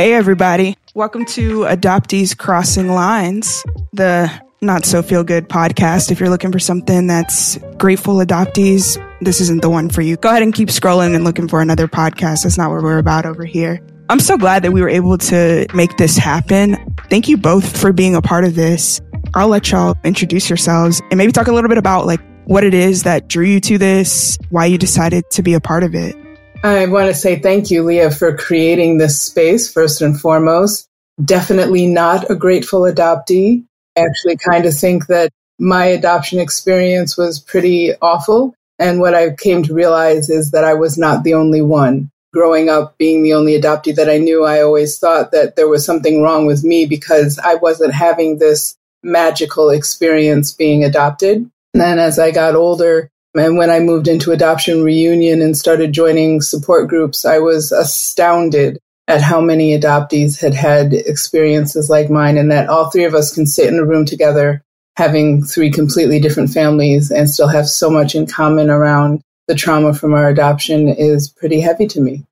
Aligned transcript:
Hey, 0.00 0.14
everybody. 0.14 0.78
Welcome 0.94 1.26
to 1.26 1.64
Adoptees 1.64 2.34
Crossing 2.34 2.88
Lines, 2.88 3.62
the 3.92 4.32
not 4.62 4.86
so 4.86 5.02
feel 5.02 5.22
good 5.22 5.46
podcast. 5.46 6.10
If 6.10 6.20
you're 6.20 6.30
looking 6.30 6.50
for 6.52 6.58
something 6.58 7.06
that's 7.06 7.58
grateful 7.76 8.14
adoptees, 8.14 8.96
this 9.20 9.42
isn't 9.42 9.60
the 9.60 9.68
one 9.68 9.90
for 9.90 10.00
you. 10.00 10.16
Go 10.16 10.30
ahead 10.30 10.42
and 10.42 10.54
keep 10.54 10.70
scrolling 10.70 11.14
and 11.14 11.22
looking 11.22 11.48
for 11.48 11.60
another 11.60 11.86
podcast. 11.86 12.44
That's 12.44 12.56
not 12.56 12.70
what 12.70 12.82
we're 12.82 12.96
about 12.96 13.26
over 13.26 13.44
here. 13.44 13.86
I'm 14.08 14.20
so 14.20 14.38
glad 14.38 14.62
that 14.62 14.72
we 14.72 14.80
were 14.80 14.88
able 14.88 15.18
to 15.18 15.66
make 15.74 15.94
this 15.98 16.16
happen. 16.16 16.78
Thank 17.10 17.28
you 17.28 17.36
both 17.36 17.78
for 17.78 17.92
being 17.92 18.14
a 18.14 18.22
part 18.22 18.46
of 18.46 18.54
this. 18.54 19.02
I'll 19.34 19.48
let 19.48 19.70
y'all 19.70 19.96
introduce 20.02 20.48
yourselves 20.48 21.02
and 21.10 21.18
maybe 21.18 21.30
talk 21.30 21.48
a 21.48 21.52
little 21.52 21.68
bit 21.68 21.76
about 21.76 22.06
like 22.06 22.22
what 22.46 22.64
it 22.64 22.72
is 22.72 23.02
that 23.02 23.28
drew 23.28 23.44
you 23.44 23.60
to 23.60 23.76
this, 23.76 24.38
why 24.48 24.64
you 24.64 24.78
decided 24.78 25.28
to 25.32 25.42
be 25.42 25.52
a 25.52 25.60
part 25.60 25.84
of 25.84 25.94
it. 25.94 26.16
I 26.62 26.86
want 26.86 27.08
to 27.08 27.14
say 27.14 27.38
thank 27.38 27.70
you, 27.70 27.82
Lia, 27.82 28.10
for 28.10 28.36
creating 28.36 28.98
this 28.98 29.20
space, 29.20 29.72
first 29.72 30.02
and 30.02 30.20
foremost. 30.20 30.86
Definitely 31.24 31.86
not 31.86 32.30
a 32.30 32.34
grateful 32.34 32.82
adoptee. 32.82 33.64
I 33.96 34.02
actually 34.02 34.36
kind 34.36 34.66
of 34.66 34.74
think 34.74 35.06
that 35.06 35.30
my 35.58 35.86
adoption 35.86 36.38
experience 36.38 37.16
was 37.16 37.40
pretty 37.40 37.92
awful. 38.02 38.54
And 38.78 39.00
what 39.00 39.14
I 39.14 39.30
came 39.30 39.62
to 39.64 39.74
realize 39.74 40.28
is 40.28 40.50
that 40.50 40.64
I 40.64 40.74
was 40.74 40.98
not 40.98 41.24
the 41.24 41.34
only 41.34 41.62
one. 41.62 42.10
Growing 42.32 42.68
up, 42.68 42.96
being 42.98 43.22
the 43.22 43.34
only 43.34 43.58
adoptee 43.60 43.94
that 43.94 44.10
I 44.10 44.18
knew, 44.18 44.44
I 44.44 44.60
always 44.60 44.98
thought 44.98 45.32
that 45.32 45.56
there 45.56 45.68
was 45.68 45.84
something 45.84 46.22
wrong 46.22 46.46
with 46.46 46.62
me 46.62 46.84
because 46.84 47.38
I 47.38 47.54
wasn't 47.54 47.94
having 47.94 48.38
this 48.38 48.76
magical 49.02 49.70
experience 49.70 50.52
being 50.52 50.84
adopted. 50.84 51.50
And 51.72 51.80
then 51.80 51.98
as 51.98 52.18
I 52.18 52.30
got 52.30 52.54
older, 52.54 53.09
and 53.34 53.56
when 53.56 53.70
I 53.70 53.80
moved 53.80 54.08
into 54.08 54.32
Adoption 54.32 54.82
Reunion 54.82 55.40
and 55.40 55.56
started 55.56 55.92
joining 55.92 56.40
support 56.40 56.88
groups, 56.88 57.24
I 57.24 57.38
was 57.38 57.70
astounded 57.70 58.78
at 59.06 59.22
how 59.22 59.40
many 59.40 59.78
adoptees 59.78 60.40
had 60.40 60.54
had 60.54 60.92
experiences 60.92 61.90
like 61.90 62.10
mine 62.10 62.36
and 62.36 62.50
that 62.50 62.68
all 62.68 62.90
three 62.90 63.04
of 63.04 63.14
us 63.14 63.34
can 63.34 63.46
sit 63.46 63.68
in 63.68 63.78
a 63.78 63.84
room 63.84 64.04
together 64.04 64.62
having 64.96 65.42
three 65.42 65.70
completely 65.70 66.20
different 66.20 66.50
families 66.50 67.10
and 67.10 67.28
still 67.28 67.48
have 67.48 67.68
so 67.68 67.90
much 67.90 68.14
in 68.14 68.26
common 68.26 68.70
around 68.70 69.22
the 69.48 69.54
trauma 69.54 69.94
from 69.94 70.14
our 70.14 70.28
adoption 70.28 70.88
is 70.88 71.28
pretty 71.28 71.60
heavy 71.60 71.86
to 71.86 72.00
me. 72.00 72.24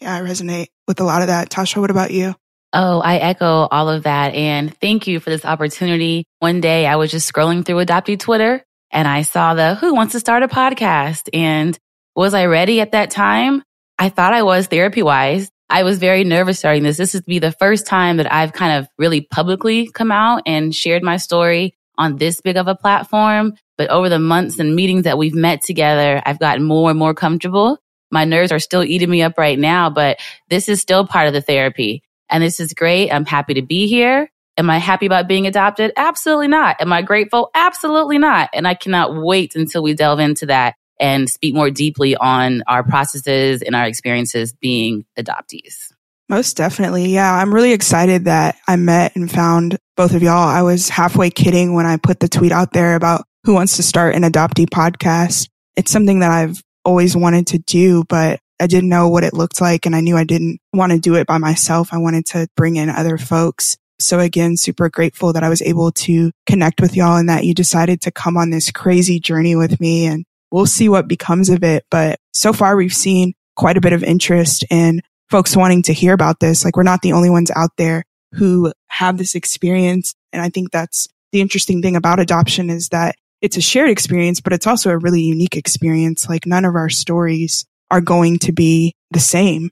Yeah, 0.00 0.14
I 0.14 0.20
resonate 0.20 0.68
with 0.86 1.00
a 1.00 1.04
lot 1.04 1.22
of 1.22 1.28
that. 1.28 1.50
Tosha, 1.50 1.80
what 1.80 1.90
about 1.90 2.10
you? 2.10 2.34
Oh, 2.72 3.00
I 3.00 3.16
echo 3.16 3.68
all 3.70 3.88
of 3.88 4.02
that. 4.02 4.34
And 4.34 4.76
thank 4.78 5.06
you 5.06 5.20
for 5.20 5.30
this 5.30 5.44
opportunity. 5.44 6.24
One 6.40 6.60
day 6.60 6.86
I 6.86 6.96
was 6.96 7.10
just 7.10 7.32
scrolling 7.32 7.64
through 7.64 7.84
adoptee 7.84 8.18
Twitter 8.18 8.65
and 8.96 9.06
I 9.06 9.22
saw 9.22 9.52
the 9.52 9.74
who 9.74 9.94
wants 9.94 10.12
to 10.12 10.20
start 10.20 10.42
a 10.42 10.48
podcast. 10.48 11.28
And 11.34 11.78
was 12.16 12.32
I 12.32 12.46
ready 12.46 12.80
at 12.80 12.92
that 12.92 13.10
time? 13.10 13.62
I 13.98 14.08
thought 14.08 14.32
I 14.32 14.42
was 14.42 14.68
therapy 14.68 15.02
wise. 15.02 15.50
I 15.68 15.82
was 15.82 15.98
very 15.98 16.24
nervous 16.24 16.60
starting 16.60 16.82
this. 16.82 16.96
This 16.96 17.14
is 17.14 17.20
to 17.20 17.26
be 17.26 17.38
the 17.38 17.52
first 17.52 17.86
time 17.86 18.16
that 18.16 18.32
I've 18.32 18.54
kind 18.54 18.78
of 18.78 18.88
really 18.96 19.20
publicly 19.20 19.88
come 19.88 20.10
out 20.10 20.42
and 20.46 20.74
shared 20.74 21.02
my 21.02 21.18
story 21.18 21.76
on 21.98 22.16
this 22.16 22.40
big 22.40 22.56
of 22.56 22.68
a 22.68 22.74
platform. 22.74 23.52
But 23.76 23.90
over 23.90 24.08
the 24.08 24.18
months 24.18 24.58
and 24.58 24.74
meetings 24.74 25.04
that 25.04 25.18
we've 25.18 25.34
met 25.34 25.60
together, 25.60 26.22
I've 26.24 26.38
gotten 26.38 26.64
more 26.64 26.88
and 26.88 26.98
more 26.98 27.12
comfortable. 27.12 27.78
My 28.10 28.24
nerves 28.24 28.50
are 28.50 28.58
still 28.58 28.82
eating 28.82 29.10
me 29.10 29.20
up 29.20 29.36
right 29.36 29.58
now, 29.58 29.90
but 29.90 30.18
this 30.48 30.70
is 30.70 30.80
still 30.80 31.06
part 31.06 31.26
of 31.26 31.34
the 31.34 31.42
therapy. 31.42 32.02
And 32.30 32.42
this 32.42 32.60
is 32.60 32.72
great. 32.72 33.10
I'm 33.10 33.26
happy 33.26 33.54
to 33.54 33.62
be 33.62 33.88
here. 33.88 34.30
Am 34.58 34.70
I 34.70 34.78
happy 34.78 35.06
about 35.06 35.28
being 35.28 35.46
adopted? 35.46 35.92
Absolutely 35.96 36.48
not. 36.48 36.80
Am 36.80 36.92
I 36.92 37.02
grateful? 37.02 37.50
Absolutely 37.54 38.18
not. 38.18 38.48
And 38.54 38.66
I 38.66 38.74
cannot 38.74 39.14
wait 39.14 39.54
until 39.54 39.82
we 39.82 39.94
delve 39.94 40.18
into 40.18 40.46
that 40.46 40.74
and 40.98 41.28
speak 41.28 41.54
more 41.54 41.70
deeply 41.70 42.16
on 42.16 42.62
our 42.66 42.82
processes 42.82 43.60
and 43.60 43.76
our 43.76 43.84
experiences 43.84 44.54
being 44.54 45.04
adoptees. 45.18 45.92
Most 46.28 46.56
definitely. 46.56 47.10
Yeah. 47.10 47.32
I'm 47.32 47.54
really 47.54 47.72
excited 47.72 48.24
that 48.24 48.56
I 48.66 48.76
met 48.76 49.14
and 49.14 49.30
found 49.30 49.78
both 49.96 50.14
of 50.14 50.22
y'all. 50.22 50.48
I 50.48 50.62
was 50.62 50.88
halfway 50.88 51.30
kidding 51.30 51.74
when 51.74 51.86
I 51.86 51.98
put 51.98 52.18
the 52.18 52.28
tweet 52.28 52.50
out 52.50 52.72
there 52.72 52.96
about 52.96 53.24
who 53.44 53.54
wants 53.54 53.76
to 53.76 53.82
start 53.82 54.16
an 54.16 54.22
adoptee 54.22 54.68
podcast. 54.68 55.48
It's 55.76 55.90
something 55.90 56.20
that 56.20 56.30
I've 56.30 56.60
always 56.84 57.14
wanted 57.14 57.48
to 57.48 57.58
do, 57.58 58.04
but 58.08 58.40
I 58.58 58.66
didn't 58.66 58.88
know 58.88 59.08
what 59.08 59.22
it 59.22 59.34
looked 59.34 59.60
like. 59.60 59.86
And 59.86 59.94
I 59.94 60.00
knew 60.00 60.16
I 60.16 60.24
didn't 60.24 60.60
want 60.72 60.92
to 60.92 60.98
do 60.98 61.14
it 61.14 61.26
by 61.26 61.38
myself. 61.38 61.90
I 61.92 61.98
wanted 61.98 62.26
to 62.26 62.48
bring 62.56 62.76
in 62.76 62.88
other 62.88 63.18
folks. 63.18 63.76
So 63.98 64.20
again, 64.20 64.56
super 64.56 64.88
grateful 64.88 65.32
that 65.32 65.42
I 65.42 65.48
was 65.48 65.62
able 65.62 65.92
to 65.92 66.30
connect 66.46 66.80
with 66.80 66.96
y'all 66.96 67.16
and 67.16 67.28
that 67.28 67.44
you 67.44 67.54
decided 67.54 68.00
to 68.02 68.10
come 68.10 68.36
on 68.36 68.50
this 68.50 68.70
crazy 68.70 69.18
journey 69.18 69.56
with 69.56 69.80
me 69.80 70.06
and 70.06 70.24
we'll 70.50 70.66
see 70.66 70.88
what 70.88 71.08
becomes 71.08 71.48
of 71.48 71.64
it. 71.64 71.84
But 71.90 72.18
so 72.34 72.52
far 72.52 72.76
we've 72.76 72.94
seen 72.94 73.34
quite 73.56 73.76
a 73.76 73.80
bit 73.80 73.92
of 73.92 74.04
interest 74.04 74.64
in 74.70 75.00
folks 75.30 75.56
wanting 75.56 75.82
to 75.82 75.92
hear 75.92 76.12
about 76.12 76.40
this. 76.40 76.64
Like 76.64 76.76
we're 76.76 76.82
not 76.82 77.02
the 77.02 77.12
only 77.12 77.30
ones 77.30 77.50
out 77.54 77.70
there 77.78 78.04
who 78.32 78.72
have 78.88 79.18
this 79.18 79.34
experience. 79.34 80.14
And 80.32 80.42
I 80.42 80.50
think 80.50 80.70
that's 80.70 81.08
the 81.32 81.40
interesting 81.40 81.82
thing 81.82 81.96
about 81.96 82.20
adoption 82.20 82.70
is 82.70 82.90
that 82.90 83.16
it's 83.42 83.56
a 83.56 83.62
shared 83.62 83.90
experience, 83.90 84.40
but 84.40 84.52
it's 84.52 84.66
also 84.66 84.90
a 84.90 84.98
really 84.98 85.22
unique 85.22 85.56
experience. 85.56 86.28
Like 86.28 86.46
none 86.46 86.64
of 86.64 86.74
our 86.74 86.88
stories 86.88 87.64
are 87.90 88.00
going 88.00 88.38
to 88.40 88.52
be 88.52 88.94
the 89.10 89.20
same. 89.20 89.70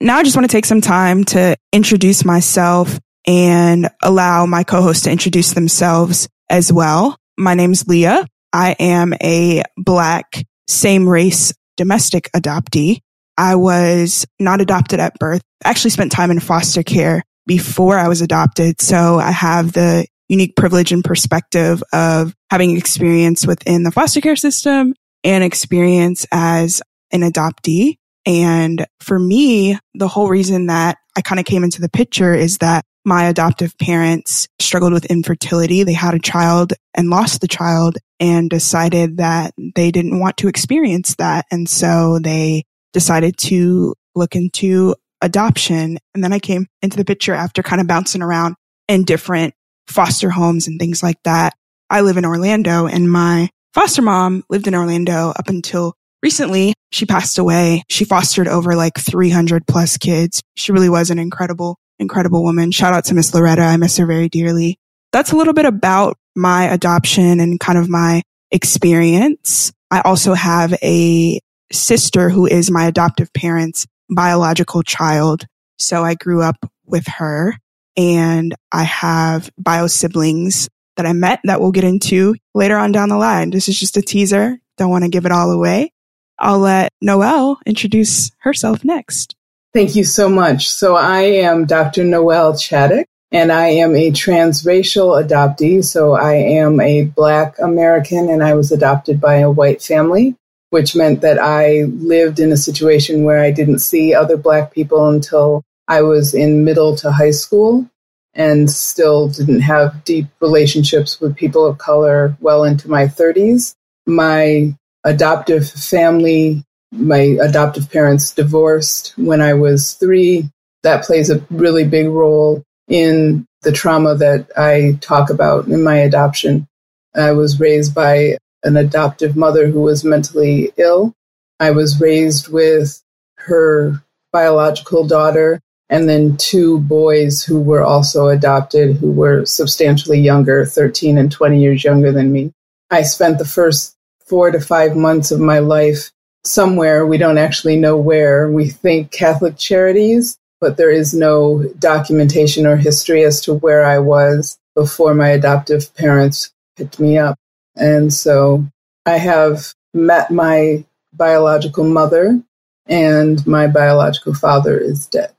Now 0.00 0.16
I 0.16 0.24
just 0.24 0.36
want 0.36 0.48
to 0.48 0.52
take 0.52 0.66
some 0.66 0.80
time 0.80 1.24
to 1.24 1.56
introduce 1.72 2.24
myself 2.24 2.98
and 3.26 3.88
allow 4.02 4.46
my 4.46 4.64
co-hosts 4.64 5.04
to 5.04 5.10
introduce 5.10 5.52
themselves 5.52 6.28
as 6.48 6.72
well. 6.72 7.16
My 7.38 7.54
name's 7.54 7.86
Lia. 7.86 8.26
I 8.52 8.76
am 8.78 9.14
a 9.22 9.62
black 9.76 10.44
same 10.68 11.08
race 11.08 11.52
domestic 11.76 12.30
adoptee. 12.32 13.00
I 13.36 13.56
was 13.56 14.26
not 14.40 14.60
adopted 14.60 15.00
at 15.00 15.18
birth. 15.18 15.42
I 15.64 15.70
actually 15.70 15.90
spent 15.90 16.12
time 16.12 16.30
in 16.30 16.40
foster 16.40 16.82
care 16.82 17.22
before 17.46 17.98
I 17.98 18.08
was 18.08 18.22
adopted. 18.22 18.80
So 18.80 19.18
I 19.18 19.30
have 19.30 19.72
the 19.72 20.06
unique 20.28 20.56
privilege 20.56 20.92
and 20.92 21.04
perspective 21.04 21.82
of 21.92 22.34
having 22.50 22.76
experience 22.76 23.46
within 23.46 23.82
the 23.82 23.92
foster 23.92 24.20
care 24.20 24.36
system 24.36 24.94
and 25.22 25.44
experience 25.44 26.26
as 26.32 26.82
an 27.12 27.20
adoptee. 27.20 27.96
And 28.24 28.86
for 29.00 29.18
me, 29.18 29.78
the 29.94 30.08
whole 30.08 30.28
reason 30.28 30.66
that 30.66 30.98
I 31.16 31.20
kind 31.20 31.38
of 31.38 31.46
came 31.46 31.62
into 31.62 31.80
the 31.80 31.88
picture 31.88 32.34
is 32.34 32.58
that 32.58 32.84
my 33.06 33.26
adoptive 33.28 33.78
parents 33.78 34.48
struggled 34.58 34.92
with 34.92 35.06
infertility. 35.06 35.84
They 35.84 35.92
had 35.92 36.14
a 36.14 36.18
child 36.18 36.72
and 36.92 37.08
lost 37.08 37.40
the 37.40 37.46
child 37.46 37.98
and 38.18 38.50
decided 38.50 39.18
that 39.18 39.54
they 39.76 39.92
didn't 39.92 40.18
want 40.18 40.36
to 40.38 40.48
experience 40.48 41.14
that. 41.16 41.46
And 41.52 41.68
so 41.68 42.18
they 42.18 42.64
decided 42.92 43.36
to 43.38 43.94
look 44.16 44.34
into 44.34 44.96
adoption. 45.22 45.98
And 46.14 46.24
then 46.24 46.32
I 46.32 46.40
came 46.40 46.66
into 46.82 46.96
the 46.96 47.04
picture 47.04 47.32
after 47.32 47.62
kind 47.62 47.80
of 47.80 47.86
bouncing 47.86 48.22
around 48.22 48.56
in 48.88 49.04
different 49.04 49.54
foster 49.86 50.30
homes 50.30 50.66
and 50.66 50.80
things 50.80 51.00
like 51.00 51.22
that. 51.22 51.54
I 51.88 52.00
live 52.00 52.16
in 52.16 52.24
Orlando 52.24 52.86
and 52.86 53.10
my 53.10 53.50
foster 53.72 54.02
mom 54.02 54.42
lived 54.50 54.66
in 54.66 54.74
Orlando 54.74 55.30
up 55.30 55.48
until 55.48 55.94
recently. 56.24 56.74
She 56.90 57.06
passed 57.06 57.38
away. 57.38 57.84
She 57.88 58.04
fostered 58.04 58.48
over 58.48 58.74
like 58.74 58.98
300 58.98 59.64
plus 59.68 59.96
kids. 59.96 60.42
She 60.56 60.72
really 60.72 60.88
was 60.88 61.10
an 61.10 61.20
incredible 61.20 61.78
incredible 61.98 62.42
woman. 62.42 62.70
Shout 62.70 62.94
out 62.94 63.04
to 63.06 63.14
Miss 63.14 63.34
Loretta. 63.34 63.62
I 63.62 63.76
miss 63.76 63.96
her 63.96 64.06
very 64.06 64.28
dearly. 64.28 64.78
That's 65.12 65.32
a 65.32 65.36
little 65.36 65.54
bit 65.54 65.64
about 65.64 66.18
my 66.34 66.64
adoption 66.64 67.40
and 67.40 67.58
kind 67.58 67.78
of 67.78 67.88
my 67.88 68.22
experience. 68.50 69.72
I 69.90 70.00
also 70.00 70.34
have 70.34 70.74
a 70.82 71.40
sister 71.72 72.28
who 72.28 72.46
is 72.46 72.70
my 72.70 72.86
adoptive 72.86 73.32
parents' 73.32 73.86
biological 74.10 74.82
child. 74.82 75.46
So 75.78 76.04
I 76.04 76.14
grew 76.14 76.42
up 76.42 76.70
with 76.84 77.06
her 77.06 77.54
and 77.96 78.54
I 78.72 78.84
have 78.84 79.50
bio 79.58 79.86
siblings 79.86 80.68
that 80.96 81.06
I 81.06 81.12
met 81.12 81.40
that 81.44 81.60
we'll 81.60 81.72
get 81.72 81.84
into 81.84 82.34
later 82.54 82.76
on 82.76 82.92
down 82.92 83.08
the 83.08 83.16
line. 83.16 83.50
This 83.50 83.68
is 83.68 83.78
just 83.78 83.96
a 83.96 84.02
teaser. 84.02 84.58
Don't 84.76 84.90
want 84.90 85.04
to 85.04 85.10
give 85.10 85.26
it 85.26 85.32
all 85.32 85.50
away. 85.50 85.92
I'll 86.38 86.58
let 86.58 86.92
Noelle 87.00 87.58
introduce 87.64 88.30
herself 88.40 88.84
next. 88.84 89.35
Thank 89.76 89.94
you 89.94 90.04
so 90.04 90.30
much. 90.30 90.70
So 90.70 90.96
I 90.96 91.20
am 91.20 91.66
Dr. 91.66 92.02
Noelle 92.02 92.54
Chaddock, 92.54 93.04
and 93.30 93.52
I 93.52 93.66
am 93.66 93.94
a 93.94 94.10
transracial 94.10 95.22
adoptee. 95.22 95.84
So 95.84 96.14
I 96.14 96.32
am 96.32 96.80
a 96.80 97.04
Black 97.04 97.58
American, 97.58 98.30
and 98.30 98.42
I 98.42 98.54
was 98.54 98.72
adopted 98.72 99.20
by 99.20 99.34
a 99.34 99.50
white 99.50 99.82
family, 99.82 100.34
which 100.70 100.96
meant 100.96 101.20
that 101.20 101.38
I 101.38 101.82
lived 101.82 102.40
in 102.40 102.52
a 102.52 102.56
situation 102.56 103.24
where 103.24 103.38
I 103.38 103.50
didn't 103.50 103.80
see 103.80 104.14
other 104.14 104.38
Black 104.38 104.72
people 104.72 105.10
until 105.10 105.62
I 105.86 106.00
was 106.00 106.32
in 106.32 106.64
middle 106.64 106.96
to 106.96 107.12
high 107.12 107.32
school 107.32 107.86
and 108.32 108.70
still 108.70 109.28
didn't 109.28 109.60
have 109.60 110.04
deep 110.04 110.24
relationships 110.40 111.20
with 111.20 111.36
people 111.36 111.66
of 111.66 111.76
color 111.76 112.34
well 112.40 112.64
into 112.64 112.88
my 112.88 113.04
30s. 113.04 113.74
My 114.06 114.74
adoptive 115.04 115.68
family 115.68 116.64
my 116.96 117.36
adoptive 117.40 117.90
parents 117.90 118.32
divorced 118.32 119.14
when 119.16 119.40
I 119.40 119.54
was 119.54 119.94
three. 119.94 120.50
That 120.82 121.04
plays 121.04 121.30
a 121.30 121.44
really 121.50 121.84
big 121.84 122.08
role 122.08 122.62
in 122.88 123.46
the 123.62 123.72
trauma 123.72 124.14
that 124.16 124.50
I 124.56 124.98
talk 125.00 125.30
about 125.30 125.66
in 125.66 125.82
my 125.82 125.96
adoption. 125.96 126.68
I 127.14 127.32
was 127.32 127.58
raised 127.58 127.94
by 127.94 128.38
an 128.62 128.76
adoptive 128.76 129.36
mother 129.36 129.66
who 129.68 129.80
was 129.80 130.04
mentally 130.04 130.72
ill. 130.76 131.12
I 131.58 131.70
was 131.70 132.00
raised 132.00 132.48
with 132.48 133.02
her 133.38 134.02
biological 134.32 135.06
daughter 135.06 135.60
and 135.88 136.08
then 136.08 136.36
two 136.36 136.80
boys 136.80 137.42
who 137.42 137.60
were 137.60 137.82
also 137.82 138.28
adopted, 138.28 138.96
who 138.96 139.12
were 139.12 139.46
substantially 139.46 140.20
younger, 140.20 140.66
13 140.66 141.16
and 141.16 141.30
20 141.30 141.60
years 141.60 141.84
younger 141.84 142.12
than 142.12 142.32
me. 142.32 142.52
I 142.90 143.02
spent 143.02 143.38
the 143.38 143.44
first 143.44 143.96
four 144.26 144.50
to 144.50 144.60
five 144.60 144.96
months 144.96 145.30
of 145.30 145.40
my 145.40 145.60
life 145.60 146.10
somewhere. 146.46 147.06
We 147.06 147.18
don't 147.18 147.38
actually 147.38 147.76
know 147.76 147.96
where. 147.96 148.50
We 148.50 148.68
think 148.68 149.10
Catholic 149.10 149.56
Charities, 149.56 150.38
but 150.60 150.76
there 150.76 150.90
is 150.90 151.12
no 151.12 151.64
documentation 151.78 152.66
or 152.66 152.76
history 152.76 153.24
as 153.24 153.40
to 153.42 153.54
where 153.54 153.84
I 153.84 153.98
was 153.98 154.58
before 154.74 155.14
my 155.14 155.28
adoptive 155.30 155.94
parents 155.94 156.52
picked 156.76 157.00
me 157.00 157.18
up. 157.18 157.38
And 157.76 158.12
so 158.12 158.64
I 159.04 159.18
have 159.18 159.74
met 159.92 160.30
my 160.30 160.84
biological 161.12 161.84
mother, 161.84 162.40
and 162.86 163.46
my 163.46 163.66
biological 163.66 164.34
father 164.34 164.78
is 164.78 165.06
dead. 165.06 165.32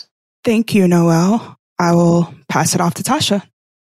Thank 0.43 0.73
you, 0.73 0.87
Noelle. 0.87 1.57
I 1.79 1.93
will 1.93 2.33
pass 2.49 2.73
it 2.73 2.81
off 2.81 2.95
to 2.95 3.03
Tosha. 3.03 3.41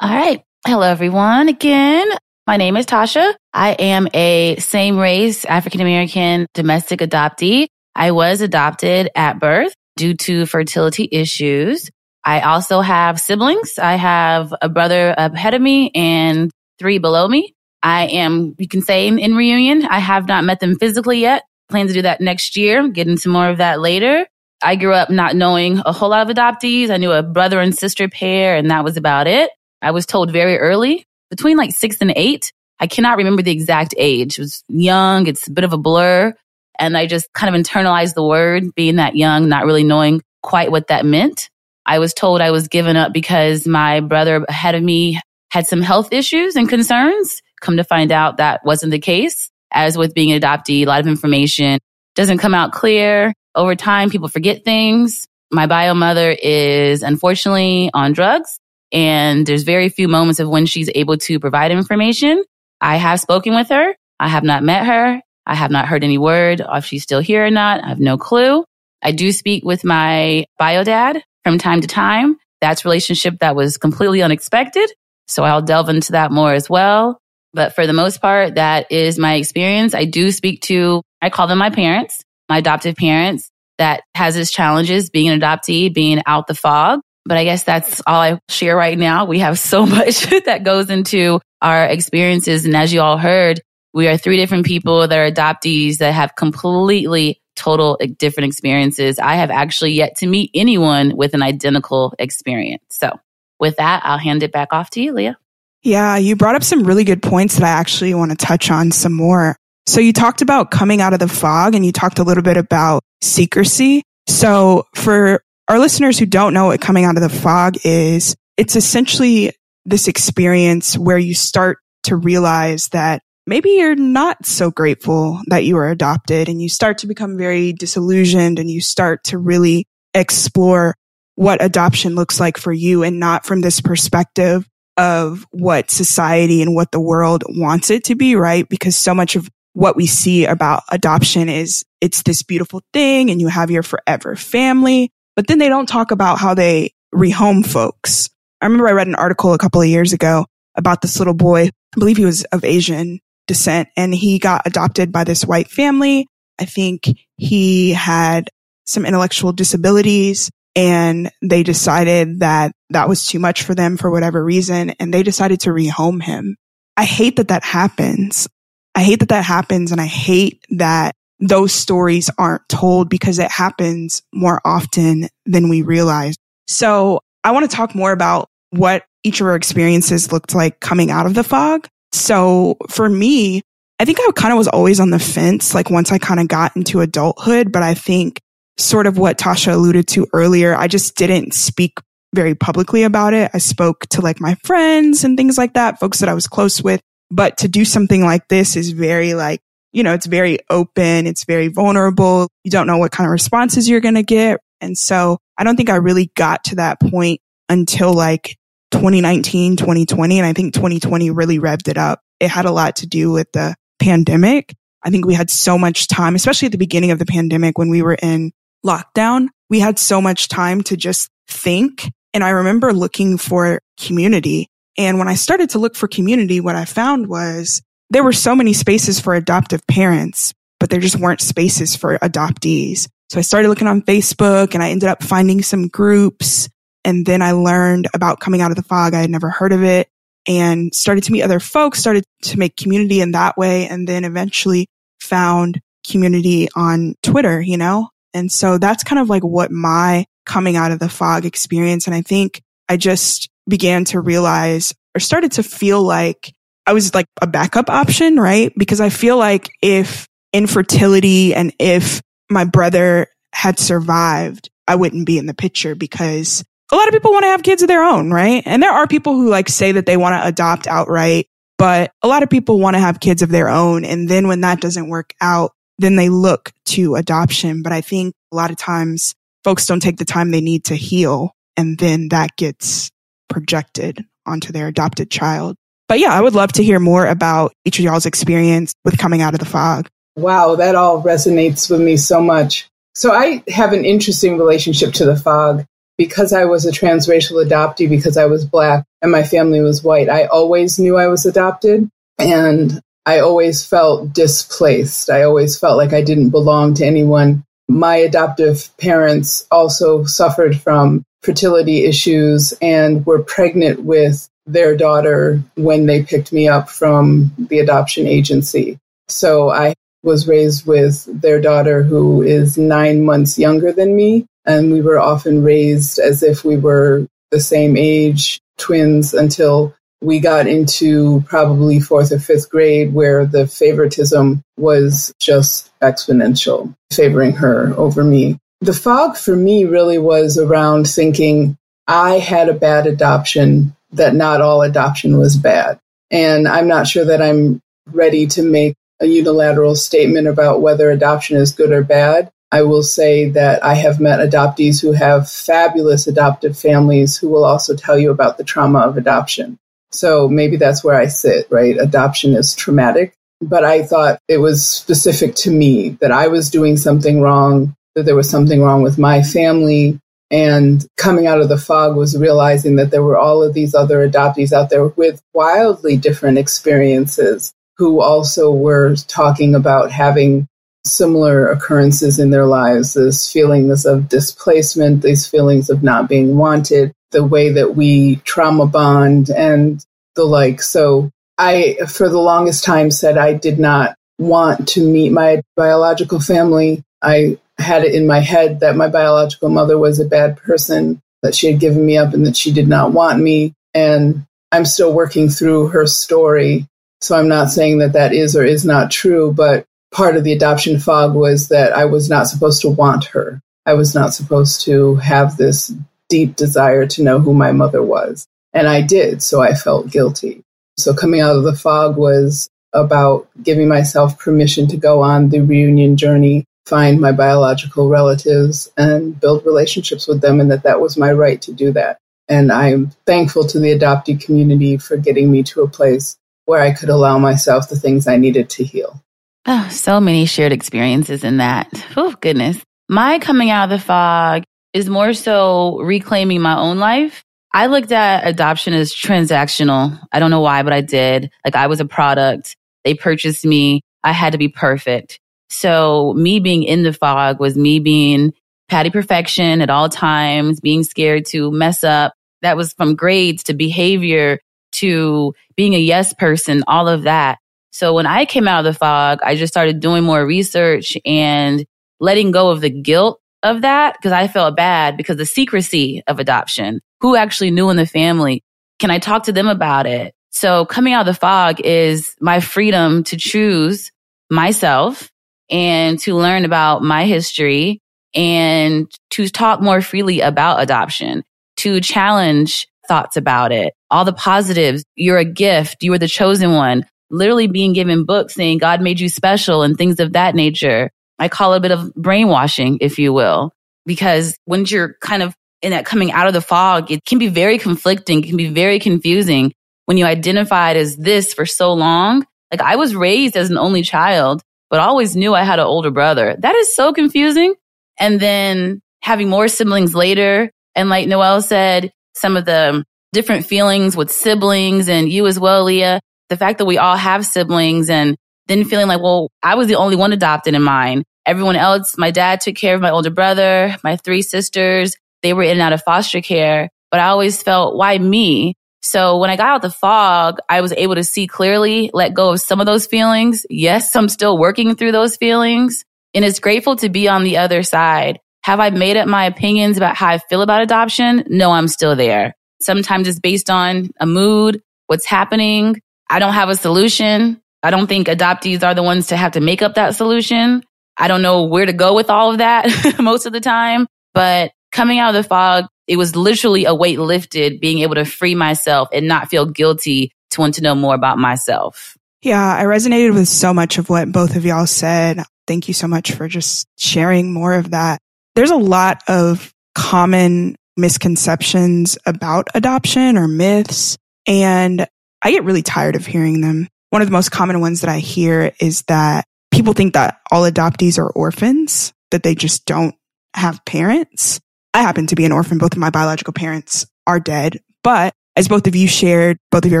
All 0.00 0.10
right. 0.10 0.42
Hello, 0.66 0.86
everyone. 0.86 1.48
Again, 1.48 2.08
my 2.46 2.56
name 2.56 2.76
is 2.76 2.86
Tosha. 2.86 3.34
I 3.52 3.72
am 3.72 4.08
a 4.14 4.56
same 4.56 4.98
race 4.98 5.44
African 5.44 5.80
American 5.80 6.46
domestic 6.54 7.00
adoptee. 7.00 7.66
I 7.94 8.12
was 8.12 8.40
adopted 8.40 9.10
at 9.16 9.40
birth 9.40 9.74
due 9.96 10.14
to 10.14 10.46
fertility 10.46 11.08
issues. 11.10 11.90
I 12.22 12.40
also 12.40 12.80
have 12.80 13.20
siblings. 13.20 13.78
I 13.78 13.94
have 13.96 14.54
a 14.62 14.68
brother 14.68 15.14
ahead 15.16 15.54
of 15.54 15.62
me 15.62 15.90
and 15.94 16.50
three 16.78 16.98
below 16.98 17.26
me. 17.26 17.54
I 17.82 18.06
am, 18.06 18.54
you 18.58 18.68
can 18.68 18.82
say 18.82 19.06
in, 19.08 19.36
reunion, 19.36 19.84
I 19.84 19.98
have 19.98 20.28
not 20.28 20.44
met 20.44 20.60
them 20.60 20.78
physically 20.78 21.20
yet. 21.20 21.42
Plan 21.68 21.88
to 21.88 21.92
do 21.92 22.02
that 22.02 22.20
next 22.20 22.56
year, 22.56 22.88
get 22.88 23.08
into 23.08 23.28
more 23.28 23.48
of 23.48 23.58
that 23.58 23.80
later. 23.80 24.26
I 24.62 24.76
grew 24.76 24.92
up 24.92 25.10
not 25.10 25.34
knowing 25.36 25.80
a 25.84 25.92
whole 25.92 26.10
lot 26.10 26.28
of 26.28 26.34
adoptees. 26.34 26.90
I 26.90 26.96
knew 26.96 27.12
a 27.12 27.22
brother 27.22 27.60
and 27.60 27.76
sister 27.76 28.08
pair, 28.08 28.56
and 28.56 28.70
that 28.70 28.84
was 28.84 28.96
about 28.96 29.26
it. 29.26 29.50
I 29.82 29.90
was 29.90 30.06
told 30.06 30.32
very 30.32 30.58
early, 30.58 31.04
between 31.30 31.56
like 31.56 31.72
six 31.72 31.98
and 32.00 32.12
eight. 32.16 32.52
I 32.78 32.86
cannot 32.86 33.16
remember 33.16 33.42
the 33.42 33.52
exact 33.52 33.94
age. 33.96 34.38
It 34.38 34.42
was 34.42 34.62
young. 34.68 35.26
It's 35.26 35.48
a 35.48 35.50
bit 35.50 35.64
of 35.64 35.72
a 35.72 35.78
blur. 35.78 36.34
And 36.78 36.96
I 36.96 37.06
just 37.06 37.32
kind 37.32 37.54
of 37.54 37.60
internalized 37.60 38.14
the 38.14 38.24
word 38.24 38.74
being 38.74 38.96
that 38.96 39.16
young, 39.16 39.48
not 39.48 39.64
really 39.64 39.84
knowing 39.84 40.22
quite 40.42 40.70
what 40.70 40.88
that 40.88 41.06
meant. 41.06 41.48
I 41.86 41.98
was 42.00 42.12
told 42.12 42.40
I 42.40 42.50
was 42.50 42.68
given 42.68 42.96
up 42.96 43.12
because 43.12 43.66
my 43.66 44.00
brother 44.00 44.44
ahead 44.48 44.74
of 44.74 44.82
me 44.82 45.20
had 45.50 45.66
some 45.66 45.80
health 45.80 46.12
issues 46.12 46.56
and 46.56 46.68
concerns. 46.68 47.40
Come 47.62 47.78
to 47.78 47.84
find 47.84 48.12
out 48.12 48.36
that 48.36 48.64
wasn't 48.64 48.92
the 48.92 48.98
case. 48.98 49.50
As 49.72 49.96
with 49.96 50.14
being 50.14 50.32
an 50.32 50.40
adoptee, 50.40 50.82
a 50.82 50.86
lot 50.86 51.00
of 51.00 51.06
information 51.06 51.78
doesn't 52.14 52.38
come 52.38 52.54
out 52.54 52.72
clear 52.72 53.32
over 53.54 53.74
time, 53.74 54.10
people 54.10 54.28
forget 54.28 54.64
things. 54.64 55.26
My 55.50 55.66
bio 55.66 55.94
mother 55.94 56.30
is 56.30 57.02
unfortunately 57.02 57.90
on 57.94 58.12
drugs 58.12 58.58
and 58.96 59.46
there's 59.46 59.62
very 59.62 59.88
few 59.90 60.08
moments 60.08 60.40
of 60.40 60.48
when 60.48 60.66
she's 60.66 60.90
able 60.94 61.18
to 61.18 61.38
provide 61.38 61.70
information. 61.70 62.42
I 62.80 62.96
have 62.96 63.20
spoken 63.20 63.54
with 63.54 63.68
her. 63.68 63.94
I 64.18 64.28
have 64.28 64.42
not 64.42 64.62
met 64.62 64.86
her. 64.86 65.20
I 65.46 65.54
have 65.54 65.70
not 65.70 65.86
heard 65.86 66.02
any 66.02 66.18
word 66.18 66.62
if 66.66 66.84
she's 66.84 67.02
still 67.02 67.20
here 67.20 67.46
or 67.46 67.50
not. 67.50 67.84
I 67.84 67.88
have 67.88 68.00
no 68.00 68.16
clue. 68.16 68.64
I 69.02 69.12
do 69.12 69.30
speak 69.30 69.64
with 69.64 69.84
my 69.84 70.46
bio 70.58 70.82
dad 70.82 71.22
from 71.44 71.58
time 71.58 71.82
to 71.82 71.86
time. 71.86 72.36
That's 72.60 72.84
relationship 72.84 73.38
that 73.40 73.54
was 73.54 73.76
completely 73.76 74.22
unexpected. 74.22 74.90
So 75.28 75.44
I'll 75.44 75.62
delve 75.62 75.90
into 75.90 76.12
that 76.12 76.32
more 76.32 76.54
as 76.54 76.68
well. 76.68 77.20
But 77.52 77.74
for 77.74 77.86
the 77.86 77.92
most 77.92 78.20
part, 78.20 78.54
that 78.56 78.90
is 78.90 79.18
my 79.18 79.34
experience. 79.34 79.94
I 79.94 80.06
do 80.06 80.32
speak 80.32 80.62
to, 80.62 81.02
I 81.22 81.30
call 81.30 81.46
them 81.46 81.58
my 81.58 81.70
parents 81.70 82.24
my 82.48 82.58
adoptive 82.58 82.96
parents 82.96 83.50
that 83.78 84.02
has 84.14 84.36
its 84.36 84.50
challenges 84.50 85.10
being 85.10 85.28
an 85.28 85.40
adoptee, 85.40 85.92
being 85.92 86.22
out 86.26 86.46
the 86.46 86.54
fog. 86.54 87.00
But 87.26 87.36
I 87.38 87.44
guess 87.44 87.64
that's 87.64 88.00
all 88.06 88.20
I 88.20 88.38
share 88.48 88.76
right 88.76 88.96
now. 88.96 89.24
We 89.24 89.40
have 89.40 89.58
so 89.58 89.84
much 89.86 90.26
that 90.44 90.64
goes 90.64 90.90
into 90.90 91.40
our 91.60 91.84
experiences. 91.84 92.64
And 92.64 92.76
as 92.76 92.92
you 92.92 93.00
all 93.00 93.18
heard, 93.18 93.60
we 93.92 94.08
are 94.08 94.16
three 94.16 94.36
different 94.36 94.66
people 94.66 95.08
that 95.08 95.18
are 95.18 95.30
adoptees 95.30 95.98
that 95.98 96.12
have 96.12 96.36
completely 96.36 97.40
total 97.56 97.98
different 98.18 98.48
experiences. 98.48 99.18
I 99.18 99.36
have 99.36 99.50
actually 99.50 99.92
yet 99.92 100.16
to 100.16 100.26
meet 100.26 100.50
anyone 100.54 101.16
with 101.16 101.34
an 101.34 101.42
identical 101.42 102.14
experience. 102.18 102.84
So 102.90 103.18
with 103.58 103.76
that, 103.76 104.02
I'll 104.04 104.18
hand 104.18 104.42
it 104.42 104.52
back 104.52 104.68
off 104.72 104.90
to 104.90 105.00
you, 105.00 105.12
Lia. 105.12 105.38
Yeah, 105.82 106.16
you 106.16 106.36
brought 106.36 106.56
up 106.56 106.62
some 106.62 106.84
really 106.84 107.04
good 107.04 107.22
points 107.22 107.56
that 107.56 107.64
I 107.64 107.68
actually 107.68 108.12
want 108.12 108.32
to 108.32 108.36
touch 108.36 108.70
on 108.70 108.90
some 108.90 109.12
more. 109.12 109.56
So 109.86 110.00
you 110.00 110.12
talked 110.12 110.42
about 110.42 110.70
coming 110.70 111.00
out 111.00 111.12
of 111.12 111.20
the 111.20 111.28
fog 111.28 111.74
and 111.74 111.86
you 111.86 111.92
talked 111.92 112.18
a 112.18 112.24
little 112.24 112.42
bit 112.42 112.56
about 112.56 113.02
secrecy. 113.22 114.02
So 114.28 114.84
for 114.94 115.42
our 115.68 115.78
listeners 115.78 116.18
who 116.18 116.26
don't 116.26 116.54
know 116.54 116.66
what 116.66 116.80
coming 116.80 117.04
out 117.04 117.16
of 117.16 117.22
the 117.22 117.28
fog 117.28 117.76
is, 117.84 118.36
it's 118.56 118.76
essentially 118.76 119.52
this 119.84 120.08
experience 120.08 120.96
where 120.96 121.18
you 121.18 121.34
start 121.34 121.78
to 122.04 122.16
realize 122.16 122.88
that 122.88 123.22
maybe 123.46 123.70
you're 123.70 123.94
not 123.94 124.44
so 124.46 124.70
grateful 124.70 125.40
that 125.48 125.64
you 125.64 125.76
were 125.76 125.88
adopted 125.88 126.48
and 126.48 126.60
you 126.60 126.68
start 126.68 126.98
to 126.98 127.06
become 127.06 127.36
very 127.36 127.72
disillusioned 127.72 128.58
and 128.58 128.70
you 128.70 128.80
start 128.80 129.24
to 129.24 129.38
really 129.38 129.86
explore 130.14 130.94
what 131.34 131.62
adoption 131.62 132.14
looks 132.14 132.40
like 132.40 132.56
for 132.56 132.72
you 132.72 133.02
and 133.02 133.20
not 133.20 133.44
from 133.44 133.60
this 133.60 133.80
perspective 133.80 134.66
of 134.96 135.46
what 135.50 135.90
society 135.90 136.62
and 136.62 136.74
what 136.74 136.90
the 136.90 137.00
world 137.00 137.44
wants 137.46 137.90
it 137.90 138.04
to 138.04 138.14
be, 138.14 138.34
right? 138.34 138.68
Because 138.68 138.96
so 138.96 139.14
much 139.14 139.36
of 139.36 139.48
what 139.74 139.94
we 139.94 140.06
see 140.06 140.46
about 140.46 140.82
adoption 140.90 141.50
is 141.50 141.84
it's 142.00 142.22
this 142.22 142.42
beautiful 142.42 142.80
thing 142.94 143.30
and 143.30 143.40
you 143.40 143.48
have 143.48 143.70
your 143.70 143.82
forever 143.82 144.34
family, 144.34 145.10
but 145.36 145.46
then 145.46 145.58
they 145.58 145.68
don't 145.68 145.88
talk 145.88 146.10
about 146.10 146.38
how 146.38 146.54
they 146.54 146.90
rehome 147.14 147.64
folks. 147.64 148.28
I 148.60 148.66
remember 148.66 148.88
I 148.88 148.92
read 148.92 149.06
an 149.06 149.14
article 149.14 149.52
a 149.52 149.58
couple 149.58 149.80
of 149.80 149.86
years 149.86 150.12
ago 150.12 150.46
about 150.74 151.02
this 151.02 151.18
little 151.18 151.34
boy. 151.34 151.66
I 151.66 151.98
believe 151.98 152.16
he 152.16 152.24
was 152.24 152.44
of 152.44 152.64
Asian 152.64 153.20
descent 153.46 153.88
and 153.96 154.14
he 154.14 154.38
got 154.38 154.66
adopted 154.66 155.12
by 155.12 155.24
this 155.24 155.44
white 155.44 155.70
family. 155.70 156.26
I 156.58 156.64
think 156.64 157.04
he 157.36 157.92
had 157.92 158.48
some 158.86 159.04
intellectual 159.04 159.52
disabilities 159.52 160.50
and 160.74 161.30
they 161.42 161.62
decided 161.62 162.40
that 162.40 162.72
that 162.90 163.08
was 163.08 163.26
too 163.26 163.38
much 163.38 163.62
for 163.62 163.74
them 163.74 163.96
for 163.96 164.10
whatever 164.10 164.42
reason. 164.42 164.90
And 164.90 165.12
they 165.12 165.22
decided 165.22 165.60
to 165.60 165.70
rehome 165.70 166.22
him. 166.22 166.56
I 166.96 167.04
hate 167.04 167.36
that 167.36 167.48
that 167.48 167.64
happens. 167.64 168.48
I 168.94 169.02
hate 169.02 169.20
that 169.20 169.30
that 169.30 169.44
happens 169.44 169.92
and 169.92 170.00
I 170.00 170.06
hate 170.06 170.64
that 170.70 171.14
those 171.40 171.72
stories 171.72 172.30
aren't 172.38 172.68
told 172.68 173.08
because 173.08 173.38
it 173.38 173.50
happens 173.50 174.22
more 174.32 174.60
often 174.64 175.28
than 175.44 175.68
we 175.68 175.82
realize. 175.82 176.34
So 176.68 177.20
I 177.44 177.52
want 177.52 177.70
to 177.70 177.76
talk 177.76 177.94
more 177.94 178.12
about 178.12 178.48
what 178.70 179.04
each 179.22 179.40
of 179.40 179.46
our 179.46 179.56
experiences 179.56 180.32
looked 180.32 180.54
like 180.54 180.80
coming 180.80 181.10
out 181.10 181.26
of 181.26 181.34
the 181.34 181.44
fog. 181.44 181.88
So 182.12 182.76
for 182.88 183.08
me, 183.08 183.62
I 183.98 184.04
think 184.04 184.18
I 184.20 184.30
kind 184.32 184.52
of 184.52 184.58
was 184.58 184.68
always 184.68 185.00
on 185.00 185.10
the 185.10 185.18
fence, 185.18 185.74
like 185.74 185.90
once 185.90 186.12
I 186.12 186.18
kind 186.18 186.40
of 186.40 186.48
got 186.48 186.76
into 186.76 187.00
adulthood, 187.00 187.72
but 187.72 187.82
I 187.82 187.94
think 187.94 188.40
sort 188.78 189.06
of 189.06 189.18
what 189.18 189.38
Tosha 189.38 189.72
alluded 189.72 190.06
to 190.08 190.26
earlier, 190.32 190.76
I 190.76 190.86
just 190.86 191.16
didn't 191.16 191.54
speak 191.54 191.98
very 192.34 192.54
publicly 192.54 193.04
about 193.04 193.32
it. 193.32 193.50
I 193.54 193.58
spoke 193.58 194.06
to 194.10 194.20
like 194.20 194.40
my 194.40 194.54
friends 194.64 195.24
and 195.24 195.36
things 195.36 195.56
like 195.56 195.74
that, 195.74 195.98
folks 195.98 196.18
that 196.18 196.28
I 196.28 196.34
was 196.34 196.46
close 196.46 196.82
with. 196.82 197.00
But 197.30 197.58
to 197.58 197.68
do 197.68 197.84
something 197.84 198.22
like 198.22 198.48
this 198.48 198.76
is 198.76 198.90
very 198.90 199.34
like, 199.34 199.60
you 199.92 200.02
know, 200.02 200.12
it's 200.12 200.26
very 200.26 200.58
open. 200.70 201.26
It's 201.26 201.44
very 201.44 201.68
vulnerable. 201.68 202.48
You 202.64 202.70
don't 202.70 202.86
know 202.86 202.98
what 202.98 203.12
kind 203.12 203.26
of 203.26 203.32
responses 203.32 203.88
you're 203.88 204.00
going 204.00 204.14
to 204.14 204.22
get. 204.22 204.60
And 204.80 204.96
so 204.96 205.38
I 205.56 205.64
don't 205.64 205.76
think 205.76 205.90
I 205.90 205.96
really 205.96 206.30
got 206.34 206.64
to 206.64 206.76
that 206.76 207.00
point 207.00 207.40
until 207.68 208.12
like 208.12 208.56
2019, 208.92 209.76
2020. 209.76 210.38
And 210.38 210.46
I 210.46 210.52
think 210.52 210.74
2020 210.74 211.30
really 211.30 211.58
revved 211.58 211.88
it 211.88 211.98
up. 211.98 212.20
It 212.40 212.48
had 212.48 212.66
a 212.66 212.72
lot 212.72 212.96
to 212.96 213.06
do 213.06 213.32
with 213.32 213.50
the 213.52 213.74
pandemic. 213.98 214.74
I 215.02 215.10
think 215.10 215.24
we 215.24 215.34
had 215.34 215.50
so 215.50 215.78
much 215.78 216.08
time, 216.08 216.34
especially 216.34 216.66
at 216.66 216.72
the 216.72 216.78
beginning 216.78 217.10
of 217.10 217.18
the 217.18 217.26
pandemic 217.26 217.78
when 217.78 217.88
we 217.88 218.02
were 218.02 218.16
in 218.20 218.52
lockdown. 218.84 219.48
We 219.70 219.80
had 219.80 219.98
so 219.98 220.20
much 220.20 220.48
time 220.48 220.82
to 220.84 220.96
just 220.96 221.30
think. 221.48 222.10
And 222.34 222.44
I 222.44 222.50
remember 222.50 222.92
looking 222.92 223.38
for 223.38 223.80
community 223.98 224.68
and 224.98 225.18
when 225.18 225.28
I 225.28 225.34
started 225.34 225.70
to 225.70 225.78
look 225.78 225.94
for 225.94 226.08
community, 226.08 226.60
what 226.60 226.76
I 226.76 226.84
found 226.84 227.28
was 227.28 227.82
there 228.10 228.24
were 228.24 228.32
so 228.32 228.54
many 228.54 228.72
spaces 228.72 229.20
for 229.20 229.34
adoptive 229.34 229.86
parents, 229.86 230.52
but 230.78 230.90
there 230.90 231.00
just 231.00 231.18
weren't 231.18 231.40
spaces 231.40 231.96
for 231.96 232.18
adoptees. 232.18 233.08
So 233.30 233.38
I 233.38 233.42
started 233.42 233.68
looking 233.68 233.88
on 233.88 234.02
Facebook 234.02 234.74
and 234.74 234.82
I 234.82 234.90
ended 234.90 235.08
up 235.08 235.22
finding 235.22 235.62
some 235.62 235.88
groups. 235.88 236.68
And 237.04 237.26
then 237.26 237.42
I 237.42 237.52
learned 237.52 238.08
about 238.14 238.40
coming 238.40 238.60
out 238.60 238.70
of 238.70 238.76
the 238.76 238.82
fog. 238.82 239.14
I 239.14 239.20
had 239.20 239.30
never 239.30 239.50
heard 239.50 239.72
of 239.72 239.82
it 239.82 240.08
and 240.46 240.94
started 240.94 241.24
to 241.24 241.32
meet 241.32 241.42
other 241.42 241.60
folks, 241.60 241.98
started 241.98 242.24
to 242.42 242.58
make 242.58 242.76
community 242.76 243.20
in 243.20 243.32
that 243.32 243.56
way. 243.56 243.88
And 243.88 244.08
then 244.08 244.24
eventually 244.24 244.88
found 245.20 245.80
community 246.08 246.68
on 246.76 247.14
Twitter, 247.22 247.60
you 247.60 247.76
know? 247.76 248.08
And 248.32 248.50
so 248.52 248.78
that's 248.78 249.02
kind 249.02 249.18
of 249.18 249.28
like 249.28 249.42
what 249.42 249.70
my 249.72 250.26
coming 250.44 250.76
out 250.76 250.92
of 250.92 250.98
the 250.98 251.08
fog 251.08 251.44
experience. 251.44 252.06
And 252.06 252.14
I 252.14 252.22
think 252.22 252.62
I 252.88 252.96
just 252.96 253.48
began 253.68 254.04
to 254.06 254.20
realize 254.20 254.94
or 255.16 255.20
started 255.20 255.52
to 255.52 255.62
feel 255.62 256.02
like 256.02 256.52
I 256.86 256.92
was 256.92 257.14
like 257.14 257.26
a 257.42 257.46
backup 257.46 257.90
option, 257.90 258.36
right? 258.36 258.72
Because 258.76 259.00
I 259.00 259.08
feel 259.08 259.36
like 259.36 259.70
if 259.82 260.28
infertility 260.52 261.54
and 261.54 261.72
if 261.78 262.22
my 262.48 262.64
brother 262.64 263.26
had 263.52 263.78
survived, 263.78 264.70
I 264.86 264.94
wouldn't 264.94 265.26
be 265.26 265.38
in 265.38 265.46
the 265.46 265.54
picture 265.54 265.94
because 265.94 266.64
a 266.92 266.96
lot 266.96 267.08
of 267.08 267.12
people 267.12 267.32
want 267.32 267.42
to 267.42 267.48
have 267.48 267.62
kids 267.62 267.82
of 267.82 267.88
their 267.88 268.04
own, 268.04 268.30
right? 268.30 268.62
And 268.64 268.82
there 268.82 268.92
are 268.92 269.08
people 269.08 269.34
who 269.34 269.48
like 269.48 269.68
say 269.68 269.92
that 269.92 270.06
they 270.06 270.16
want 270.16 270.40
to 270.40 270.46
adopt 270.46 270.86
outright, 270.86 271.46
but 271.78 272.12
a 272.22 272.28
lot 272.28 272.42
of 272.42 272.50
people 272.50 272.78
want 272.78 272.94
to 272.94 273.00
have 273.00 273.18
kids 273.18 273.42
of 273.42 273.48
their 273.48 273.68
own. 273.68 274.04
And 274.04 274.28
then 274.28 274.46
when 274.46 274.60
that 274.60 274.80
doesn't 274.80 275.08
work 275.08 275.34
out, 275.40 275.72
then 275.98 276.14
they 276.16 276.28
look 276.28 276.72
to 276.86 277.16
adoption. 277.16 277.82
But 277.82 277.92
I 277.92 278.00
think 278.00 278.34
a 278.52 278.56
lot 278.56 278.70
of 278.70 278.76
times 278.76 279.34
folks 279.64 279.86
don't 279.86 280.00
take 280.00 280.18
the 280.18 280.24
time 280.24 280.50
they 280.50 280.60
need 280.60 280.84
to 280.84 280.94
heal. 280.94 281.52
And 281.76 281.98
then 281.98 282.28
that 282.28 282.56
gets 282.56 283.10
projected 283.48 284.24
onto 284.46 284.72
their 284.72 284.86
adopted 284.86 285.30
child. 285.30 285.76
But 286.08 286.20
yeah, 286.20 286.32
I 286.32 286.40
would 286.40 286.54
love 286.54 286.72
to 286.72 286.84
hear 286.84 287.00
more 287.00 287.26
about 287.26 287.72
each 287.84 287.98
of 287.98 288.04
y'all's 288.04 288.26
experience 288.26 288.94
with 289.04 289.18
coming 289.18 289.42
out 289.42 289.54
of 289.54 289.60
the 289.60 289.66
fog. 289.66 290.08
Wow, 290.36 290.76
that 290.76 290.94
all 290.94 291.22
resonates 291.22 291.90
with 291.90 292.00
me 292.00 292.16
so 292.16 292.40
much. 292.40 292.88
So 293.14 293.32
I 293.32 293.64
have 293.68 293.92
an 293.92 294.04
interesting 294.04 294.58
relationship 294.58 295.14
to 295.14 295.24
the 295.24 295.36
fog 295.36 295.84
because 296.18 296.52
I 296.52 296.66
was 296.66 296.86
a 296.86 296.92
transracial 296.92 297.64
adoptee, 297.64 298.08
because 298.08 298.36
I 298.36 298.46
was 298.46 298.64
black 298.64 299.04
and 299.22 299.32
my 299.32 299.42
family 299.42 299.80
was 299.80 300.04
white. 300.04 300.28
I 300.28 300.44
always 300.44 300.98
knew 300.98 301.16
I 301.16 301.28
was 301.28 301.46
adopted 301.46 302.08
and 302.38 303.00
I 303.24 303.40
always 303.40 303.84
felt 303.84 304.32
displaced. 304.32 305.30
I 305.30 305.42
always 305.42 305.78
felt 305.78 305.96
like 305.96 306.12
I 306.12 306.22
didn't 306.22 306.50
belong 306.50 306.94
to 306.94 307.06
anyone. 307.06 307.64
My 307.88 308.16
adoptive 308.16 308.90
parents 308.98 309.66
also 309.70 310.24
suffered 310.24 310.78
from 310.80 311.24
fertility 311.42 312.04
issues 312.04 312.72
and 312.82 313.24
were 313.24 313.42
pregnant 313.42 314.02
with 314.02 314.48
their 314.66 314.96
daughter 314.96 315.62
when 315.76 316.06
they 316.06 316.22
picked 316.22 316.52
me 316.52 316.68
up 316.68 316.90
from 316.90 317.52
the 317.58 317.78
adoption 317.78 318.26
agency. 318.26 318.98
So 319.28 319.70
I 319.70 319.94
was 320.22 320.48
raised 320.48 320.86
with 320.86 321.24
their 321.40 321.60
daughter 321.60 322.02
who 322.02 322.42
is 322.42 322.76
nine 322.76 323.24
months 323.24 323.58
younger 323.58 323.92
than 323.92 324.16
me. 324.16 324.46
And 324.64 324.92
we 324.92 325.00
were 325.00 325.20
often 325.20 325.62
raised 325.62 326.18
as 326.18 326.42
if 326.42 326.64
we 326.64 326.76
were 326.76 327.26
the 327.52 327.60
same 327.60 327.96
age, 327.96 328.60
twins, 328.78 329.32
until 329.32 329.94
we 330.20 330.40
got 330.40 330.66
into 330.66 331.44
probably 331.46 332.00
fourth 332.00 332.32
or 332.32 332.40
fifth 332.40 332.68
grade 332.70 333.12
where 333.12 333.46
the 333.46 333.66
favoritism 333.66 334.62
was 334.76 335.32
just 335.38 335.92
exponential, 336.00 336.92
favoring 337.12 337.52
her 337.52 337.94
over 337.96 338.24
me. 338.24 338.58
The 338.80 338.92
fog 338.92 339.36
for 339.36 339.54
me 339.54 339.84
really 339.84 340.18
was 340.18 340.58
around 340.58 341.08
thinking 341.08 341.76
I 342.08 342.38
had 342.38 342.68
a 342.68 342.74
bad 342.74 343.06
adoption, 343.06 343.95
that 344.12 344.34
not 344.34 344.60
all 344.60 344.82
adoption 344.82 345.38
was 345.38 345.56
bad. 345.56 345.98
And 346.30 346.66
I'm 346.66 346.88
not 346.88 347.06
sure 347.06 347.24
that 347.24 347.42
I'm 347.42 347.80
ready 348.12 348.46
to 348.48 348.62
make 348.62 348.94
a 349.20 349.26
unilateral 349.26 349.94
statement 349.94 350.46
about 350.46 350.80
whether 350.80 351.10
adoption 351.10 351.56
is 351.56 351.72
good 351.72 351.92
or 351.92 352.02
bad. 352.02 352.50
I 352.72 352.82
will 352.82 353.02
say 353.02 353.50
that 353.50 353.84
I 353.84 353.94
have 353.94 354.20
met 354.20 354.40
adoptees 354.40 355.00
who 355.00 355.12
have 355.12 355.50
fabulous 355.50 356.26
adoptive 356.26 356.78
families 356.78 357.36
who 357.36 357.48
will 357.48 357.64
also 357.64 357.94
tell 357.94 358.18
you 358.18 358.30
about 358.30 358.58
the 358.58 358.64
trauma 358.64 359.00
of 359.00 359.16
adoption. 359.16 359.78
So 360.10 360.48
maybe 360.48 360.76
that's 360.76 361.04
where 361.04 361.16
I 361.16 361.28
sit, 361.28 361.66
right? 361.70 361.96
Adoption 361.96 362.54
is 362.54 362.74
traumatic, 362.74 363.34
but 363.60 363.84
I 363.84 364.02
thought 364.02 364.40
it 364.48 364.58
was 364.58 364.86
specific 364.86 365.54
to 365.56 365.70
me 365.70 366.10
that 366.20 366.32
I 366.32 366.48
was 366.48 366.70
doing 366.70 366.96
something 366.96 367.40
wrong, 367.40 367.94
that 368.14 368.24
there 368.24 368.36
was 368.36 368.50
something 368.50 368.82
wrong 368.82 369.02
with 369.02 369.18
my 369.18 369.42
family. 369.42 370.18
And 370.50 371.04
coming 371.16 371.46
out 371.46 371.60
of 371.60 371.68
the 371.68 371.78
fog 371.78 372.16
was 372.16 372.38
realizing 372.38 372.96
that 372.96 373.10
there 373.10 373.22
were 373.22 373.38
all 373.38 373.62
of 373.62 373.74
these 373.74 373.94
other 373.94 374.28
adoptees 374.28 374.72
out 374.72 374.90
there 374.90 375.08
with 375.08 375.42
wildly 375.52 376.16
different 376.16 376.58
experiences 376.58 377.72
who 377.96 378.20
also 378.20 378.70
were 378.70 379.16
talking 379.26 379.74
about 379.74 380.10
having 380.12 380.68
similar 381.04 381.68
occurrences 381.68 382.38
in 382.38 382.50
their 382.50 382.66
lives, 382.66 383.14
these 383.14 383.50
feelings 383.50 384.04
of 384.04 384.28
displacement, 384.28 385.22
these 385.22 385.46
feelings 385.46 385.88
of 385.88 386.02
not 386.02 386.28
being 386.28 386.56
wanted, 386.56 387.12
the 387.30 387.44
way 387.44 387.72
that 387.72 387.96
we 387.96 388.36
trauma 388.36 388.86
bond 388.86 389.50
and 389.50 390.04
the 390.34 390.44
like. 390.44 390.82
So 390.82 391.30
I, 391.58 391.96
for 392.08 392.28
the 392.28 392.38
longest 392.40 392.84
time, 392.84 393.10
said 393.10 393.38
I 393.38 393.54
did 393.54 393.78
not 393.78 394.14
want 394.38 394.88
to 394.88 395.08
meet 395.08 395.30
my 395.30 395.62
biological 395.76 396.40
family. 396.40 397.02
I 397.22 397.58
had 397.78 398.04
it 398.04 398.14
in 398.14 398.26
my 398.26 398.40
head 398.40 398.80
that 398.80 398.96
my 398.96 399.08
biological 399.08 399.68
mother 399.68 399.98
was 399.98 400.18
a 400.18 400.24
bad 400.24 400.56
person, 400.56 401.20
that 401.42 401.54
she 401.54 401.70
had 401.70 401.80
given 401.80 402.04
me 402.04 402.16
up 402.16 402.34
and 402.34 402.46
that 402.46 402.56
she 402.56 402.72
did 402.72 402.88
not 402.88 403.12
want 403.12 403.40
me. 403.40 403.74
And 403.94 404.46
I'm 404.72 404.84
still 404.84 405.12
working 405.12 405.48
through 405.48 405.88
her 405.88 406.06
story. 406.06 406.86
So 407.20 407.36
I'm 407.36 407.48
not 407.48 407.70
saying 407.70 407.98
that 407.98 408.12
that 408.14 408.32
is 408.32 408.56
or 408.56 408.64
is 408.64 408.84
not 408.84 409.10
true, 409.10 409.52
but 409.52 409.84
part 410.12 410.36
of 410.36 410.44
the 410.44 410.52
adoption 410.52 410.98
fog 410.98 411.34
was 411.34 411.68
that 411.68 411.92
I 411.92 412.04
was 412.06 412.28
not 412.28 412.46
supposed 412.46 412.82
to 412.82 412.90
want 412.90 413.26
her. 413.26 413.60
I 413.84 413.94
was 413.94 414.14
not 414.14 414.34
supposed 414.34 414.82
to 414.82 415.16
have 415.16 415.56
this 415.56 415.94
deep 416.28 416.56
desire 416.56 417.06
to 417.06 417.22
know 417.22 417.38
who 417.38 417.54
my 417.54 417.72
mother 417.72 418.02
was. 418.02 418.46
And 418.72 418.88
I 418.88 419.00
did, 419.00 419.42
so 419.42 419.62
I 419.62 419.74
felt 419.74 420.10
guilty. 420.10 420.62
So 420.98 421.14
coming 421.14 421.40
out 421.40 421.56
of 421.56 421.62
the 421.62 421.74
fog 421.76 422.16
was 422.16 422.68
about 422.92 423.48
giving 423.62 423.88
myself 423.88 424.38
permission 424.38 424.88
to 424.88 424.96
go 424.96 425.22
on 425.22 425.50
the 425.50 425.60
reunion 425.60 426.16
journey, 426.16 426.64
find 426.86 427.20
my 427.20 427.32
biological 427.32 428.08
relatives 428.08 428.90
and 428.96 429.38
build 429.38 429.66
relationships 429.66 430.26
with 430.26 430.40
them 430.40 430.60
and 430.60 430.70
that 430.70 430.84
that 430.84 431.00
was 431.00 431.16
my 431.16 431.32
right 431.32 431.60
to 431.62 431.72
do 431.72 431.92
that. 431.92 432.18
And 432.48 432.70
I'm 432.70 433.10
thankful 433.26 433.66
to 433.66 433.80
the 433.80 433.98
adoptee 433.98 434.40
community 434.40 434.96
for 434.96 435.16
getting 435.16 435.50
me 435.50 435.64
to 435.64 435.82
a 435.82 435.88
place 435.88 436.36
where 436.64 436.80
I 436.80 436.92
could 436.92 437.08
allow 437.08 437.38
myself 437.38 437.88
the 437.88 437.98
things 437.98 438.28
I 438.28 438.36
needed 438.36 438.70
to 438.70 438.84
heal. 438.84 439.20
Oh, 439.66 439.88
so 439.90 440.20
many 440.20 440.46
shared 440.46 440.72
experiences 440.72 441.42
in 441.42 441.56
that. 441.56 441.90
Oh, 442.16 442.34
goodness. 442.40 442.80
My 443.08 443.40
coming 443.40 443.70
out 443.70 443.84
of 443.84 443.90
the 443.90 444.04
fog 444.04 444.62
is 444.92 445.08
more 445.08 445.32
so 445.32 446.00
reclaiming 446.00 446.60
my 446.60 446.78
own 446.78 446.98
life. 446.98 447.42
I 447.74 447.86
looked 447.86 448.12
at 448.12 448.46
adoption 448.46 448.94
as 448.94 449.12
transactional. 449.12 450.18
I 450.32 450.38
don't 450.38 450.50
know 450.50 450.60
why, 450.60 450.82
but 450.82 450.92
I 450.92 451.00
did. 451.00 451.50
Like 451.64 451.74
I 451.74 451.88
was 451.88 452.00
a 452.00 452.06
product. 452.06 452.76
They 453.04 453.14
purchased 453.14 453.64
me. 453.64 454.02
I 454.22 454.32
had 454.32 454.52
to 454.52 454.58
be 454.58 454.68
perfect. 454.68 455.38
So 455.68 456.34
me 456.34 456.60
being 456.60 456.82
in 456.82 457.02
the 457.02 457.12
fog 457.12 457.60
was 457.60 457.76
me 457.76 457.98
being 457.98 458.52
patty 458.88 459.10
perfection 459.10 459.82
at 459.82 459.90
all 459.90 460.08
times, 460.08 460.80
being 460.80 461.02
scared 461.02 461.46
to 461.46 461.70
mess 461.70 462.04
up. 462.04 462.34
That 462.62 462.76
was 462.76 462.92
from 462.92 463.16
grades 463.16 463.64
to 463.64 463.74
behavior 463.74 464.60
to 464.92 465.54
being 465.76 465.94
a 465.94 465.98
yes 465.98 466.32
person, 466.32 466.84
all 466.86 467.08
of 467.08 467.22
that. 467.22 467.58
So 467.90 468.14
when 468.14 468.26
I 468.26 468.44
came 468.44 468.68
out 468.68 468.80
of 468.80 468.92
the 468.92 468.98
fog, 468.98 469.40
I 469.42 469.56
just 469.56 469.72
started 469.72 470.00
doing 470.00 470.24
more 470.24 470.44
research 470.44 471.16
and 471.24 471.84
letting 472.20 472.50
go 472.50 472.70
of 472.70 472.80
the 472.80 472.90
guilt 472.90 473.40
of 473.62 473.82
that 473.82 474.16
because 474.16 474.32
I 474.32 474.48
felt 474.48 474.76
bad 474.76 475.16
because 475.16 475.36
the 475.36 475.46
secrecy 475.46 476.22
of 476.26 476.38
adoption. 476.38 477.00
Who 477.20 477.36
actually 477.36 477.70
knew 477.70 477.90
in 477.90 477.96
the 477.96 478.06
family? 478.06 478.62
Can 478.98 479.10
I 479.10 479.18
talk 479.18 479.44
to 479.44 479.52
them 479.52 479.68
about 479.68 480.06
it? 480.06 480.34
So 480.50 480.86
coming 480.86 481.12
out 481.12 481.26
of 481.28 481.34
the 481.34 481.38
fog 481.38 481.80
is 481.80 482.34
my 482.40 482.60
freedom 482.60 483.24
to 483.24 483.36
choose 483.36 484.12
myself 484.50 485.30
and 485.70 486.18
to 486.20 486.34
learn 486.34 486.64
about 486.64 487.02
my 487.02 487.24
history 487.24 488.00
and 488.34 489.10
to 489.30 489.48
talk 489.48 489.80
more 489.80 490.00
freely 490.00 490.40
about 490.40 490.82
adoption, 490.82 491.42
to 491.78 492.00
challenge 492.00 492.86
thoughts 493.08 493.36
about 493.36 493.72
it, 493.72 493.94
all 494.10 494.24
the 494.24 494.32
positives. 494.32 495.04
You're 495.14 495.38
a 495.38 495.44
gift. 495.44 496.02
You 496.02 496.12
are 496.12 496.18
the 496.18 496.28
chosen 496.28 496.72
one. 496.72 497.06
Literally 497.30 497.66
being 497.66 497.92
given 497.92 498.24
books 498.24 498.54
saying 498.54 498.78
God 498.78 499.00
made 499.00 499.20
you 499.20 499.28
special 499.28 499.82
and 499.82 499.96
things 499.96 500.20
of 500.20 500.34
that 500.34 500.54
nature. 500.54 501.10
I 501.38 501.48
call 501.48 501.74
it 501.74 501.78
a 501.78 501.80
bit 501.80 501.90
of 501.90 502.14
brainwashing, 502.14 502.98
if 503.00 503.18
you 503.18 503.32
will, 503.32 503.72
because 504.06 504.56
when 504.64 504.84
you're 504.86 505.16
kind 505.20 505.42
of 505.42 505.54
in 505.82 505.90
that 505.90 506.06
coming 506.06 506.32
out 506.32 506.46
of 506.46 506.54
the 506.54 506.60
fog, 506.60 507.10
it 507.10 507.24
can 507.24 507.38
be 507.38 507.48
very 507.48 507.78
conflicting, 507.78 508.42
it 508.42 508.46
can 508.46 508.56
be 508.56 508.68
very 508.68 508.98
confusing 508.98 509.72
when 510.06 510.16
you 510.16 510.24
identified 510.24 510.96
as 510.96 511.16
this 511.16 511.52
for 511.52 511.66
so 511.66 511.92
long. 511.92 512.46
Like 512.70 512.80
I 512.80 512.96
was 512.96 513.14
raised 513.14 513.56
as 513.56 513.70
an 513.70 513.78
only 513.78 514.02
child, 514.02 514.62
but 514.90 515.00
always 515.00 515.36
knew 515.36 515.54
I 515.54 515.62
had 515.62 515.78
an 515.78 515.86
older 515.86 516.10
brother. 516.10 516.56
That 516.58 516.74
is 516.74 516.94
so 516.94 517.12
confusing. 517.12 517.74
And 518.18 518.40
then 518.40 519.00
having 519.22 519.48
more 519.48 519.68
siblings 519.68 520.14
later. 520.14 520.70
And 520.94 521.08
like 521.08 521.28
Noelle 521.28 521.62
said, 521.62 522.12
some 522.34 522.56
of 522.56 522.64
the 522.64 523.04
different 523.32 523.66
feelings 523.66 524.16
with 524.16 524.30
siblings 524.30 525.08
and 525.08 525.28
you 525.30 525.46
as 525.46 525.58
well, 525.58 525.84
Lia, 525.84 526.20
the 526.48 526.56
fact 526.56 526.78
that 526.78 526.86
we 526.86 526.98
all 526.98 527.16
have 527.16 527.44
siblings 527.44 528.08
and 528.08 528.36
then 528.66 528.84
feeling 528.84 529.08
like, 529.08 529.20
well, 529.20 529.50
I 529.62 529.74
was 529.74 529.88
the 529.88 529.96
only 529.96 530.16
one 530.16 530.32
adopted 530.32 530.74
in 530.74 530.82
mine. 530.82 531.24
Everyone 531.44 531.76
else, 531.76 532.16
my 532.18 532.30
dad 532.30 532.60
took 532.60 532.74
care 532.76 532.94
of 532.94 533.00
my 533.00 533.10
older 533.10 533.30
brother, 533.30 533.96
my 534.02 534.16
three 534.16 534.42
sisters, 534.42 535.16
they 535.42 535.52
were 535.52 535.62
in 535.62 535.72
and 535.72 535.80
out 535.80 535.92
of 535.92 536.02
foster 536.02 536.40
care, 536.40 536.88
but 537.10 537.20
I 537.20 537.28
always 537.28 537.62
felt, 537.62 537.96
why 537.96 538.18
me? 538.18 538.74
So 539.02 539.38
when 539.38 539.50
I 539.50 539.56
got 539.56 539.68
out 539.68 539.82
the 539.82 539.90
fog, 539.90 540.58
I 540.68 540.80
was 540.80 540.92
able 540.92 541.14
to 541.14 541.24
see 541.24 541.46
clearly, 541.46 542.10
let 542.12 542.34
go 542.34 542.52
of 542.52 542.60
some 542.60 542.80
of 542.80 542.86
those 542.86 543.06
feelings. 543.06 543.64
Yes, 543.70 544.14
I'm 544.16 544.28
still 544.28 544.58
working 544.58 544.96
through 544.96 545.12
those 545.12 545.36
feelings 545.36 546.04
and 546.34 546.44
it's 546.44 546.60
grateful 546.60 546.96
to 546.96 547.08
be 547.08 547.28
on 547.28 547.44
the 547.44 547.56
other 547.58 547.82
side. 547.82 548.40
Have 548.62 548.80
I 548.80 548.90
made 548.90 549.16
up 549.16 549.28
my 549.28 549.46
opinions 549.46 549.96
about 549.96 550.16
how 550.16 550.28
I 550.28 550.38
feel 550.38 550.60
about 550.60 550.82
adoption? 550.82 551.44
No, 551.48 551.70
I'm 551.70 551.88
still 551.88 552.16
there. 552.16 552.54
Sometimes 552.80 553.28
it's 553.28 553.38
based 553.38 553.70
on 553.70 554.10
a 554.20 554.26
mood, 554.26 554.82
what's 555.06 555.24
happening. 555.24 556.00
I 556.28 556.38
don't 556.38 556.52
have 556.52 556.68
a 556.68 556.76
solution. 556.76 557.62
I 557.82 557.90
don't 557.90 558.06
think 558.06 558.26
adoptees 558.26 558.82
are 558.82 558.94
the 558.94 559.02
ones 559.02 559.28
to 559.28 559.36
have 559.36 559.52
to 559.52 559.60
make 559.60 559.82
up 559.82 559.94
that 559.94 560.16
solution. 560.16 560.82
I 561.16 561.28
don't 561.28 561.42
know 561.42 561.64
where 561.64 561.86
to 561.86 561.92
go 561.92 562.14
with 562.14 562.28
all 562.28 562.50
of 562.50 562.58
that 562.58 563.16
most 563.20 563.46
of 563.46 563.52
the 563.52 563.60
time, 563.60 564.06
but 564.34 564.72
coming 564.96 565.18
out 565.18 565.34
of 565.34 565.42
the 565.42 565.46
fog, 565.46 565.84
it 566.06 566.16
was 566.16 566.34
literally 566.34 566.86
a 566.86 566.94
weight 566.94 567.18
lifted, 567.18 567.80
being 567.80 567.98
able 567.98 568.14
to 568.14 568.24
free 568.24 568.54
myself 568.54 569.08
and 569.12 569.28
not 569.28 569.50
feel 569.50 569.66
guilty 569.66 570.32
to 570.50 570.60
want 570.60 570.74
to 570.76 570.82
know 570.82 570.94
more 570.94 571.14
about 571.14 571.38
myself. 571.38 572.16
Yeah, 572.42 572.76
I 572.76 572.84
resonated 572.84 573.34
with 573.34 573.46
so 573.46 573.74
much 573.74 573.98
of 573.98 574.08
what 574.08 574.32
both 574.32 574.56
of 574.56 574.64
y'all 574.64 574.86
said. 574.86 575.42
Thank 575.66 575.88
you 575.88 575.94
so 575.94 576.08
much 576.08 576.32
for 576.32 576.48
just 576.48 576.86
sharing 576.96 577.52
more 577.52 577.74
of 577.74 577.90
that. 577.90 578.18
There's 578.54 578.70
a 578.70 578.76
lot 578.76 579.22
of 579.28 579.72
common 579.94 580.76
misconceptions 580.96 582.16
about 582.24 582.68
adoption 582.74 583.36
or 583.36 583.48
myths, 583.48 584.16
and 584.46 585.06
I 585.42 585.50
get 585.50 585.64
really 585.64 585.82
tired 585.82 586.16
of 586.16 586.24
hearing 586.24 586.62
them. 586.62 586.88
One 587.10 587.20
of 587.20 587.28
the 587.28 587.32
most 587.32 587.50
common 587.50 587.80
ones 587.80 588.00
that 588.00 588.08
I 588.08 588.18
hear 588.18 588.72
is 588.80 589.02
that 589.08 589.44
people 589.70 589.92
think 589.92 590.14
that 590.14 590.40
all 590.50 590.62
adoptees 590.62 591.18
are 591.18 591.28
orphans, 591.30 592.14
that 592.30 592.42
they 592.42 592.54
just 592.54 592.86
don't 592.86 593.14
have 593.52 593.84
parents. 593.84 594.60
I 594.96 595.02
happen 595.02 595.26
to 595.26 595.34
be 595.36 595.44
an 595.44 595.52
orphan. 595.52 595.76
Both 595.76 595.92
of 595.92 595.98
my 595.98 596.08
biological 596.08 596.54
parents 596.54 597.06
are 597.26 597.38
dead, 597.38 597.80
but 598.02 598.32
as 598.56 598.66
both 598.66 598.86
of 598.86 598.96
you 598.96 599.06
shared, 599.06 599.58
both 599.70 599.84
of 599.84 599.92
your 599.92 600.00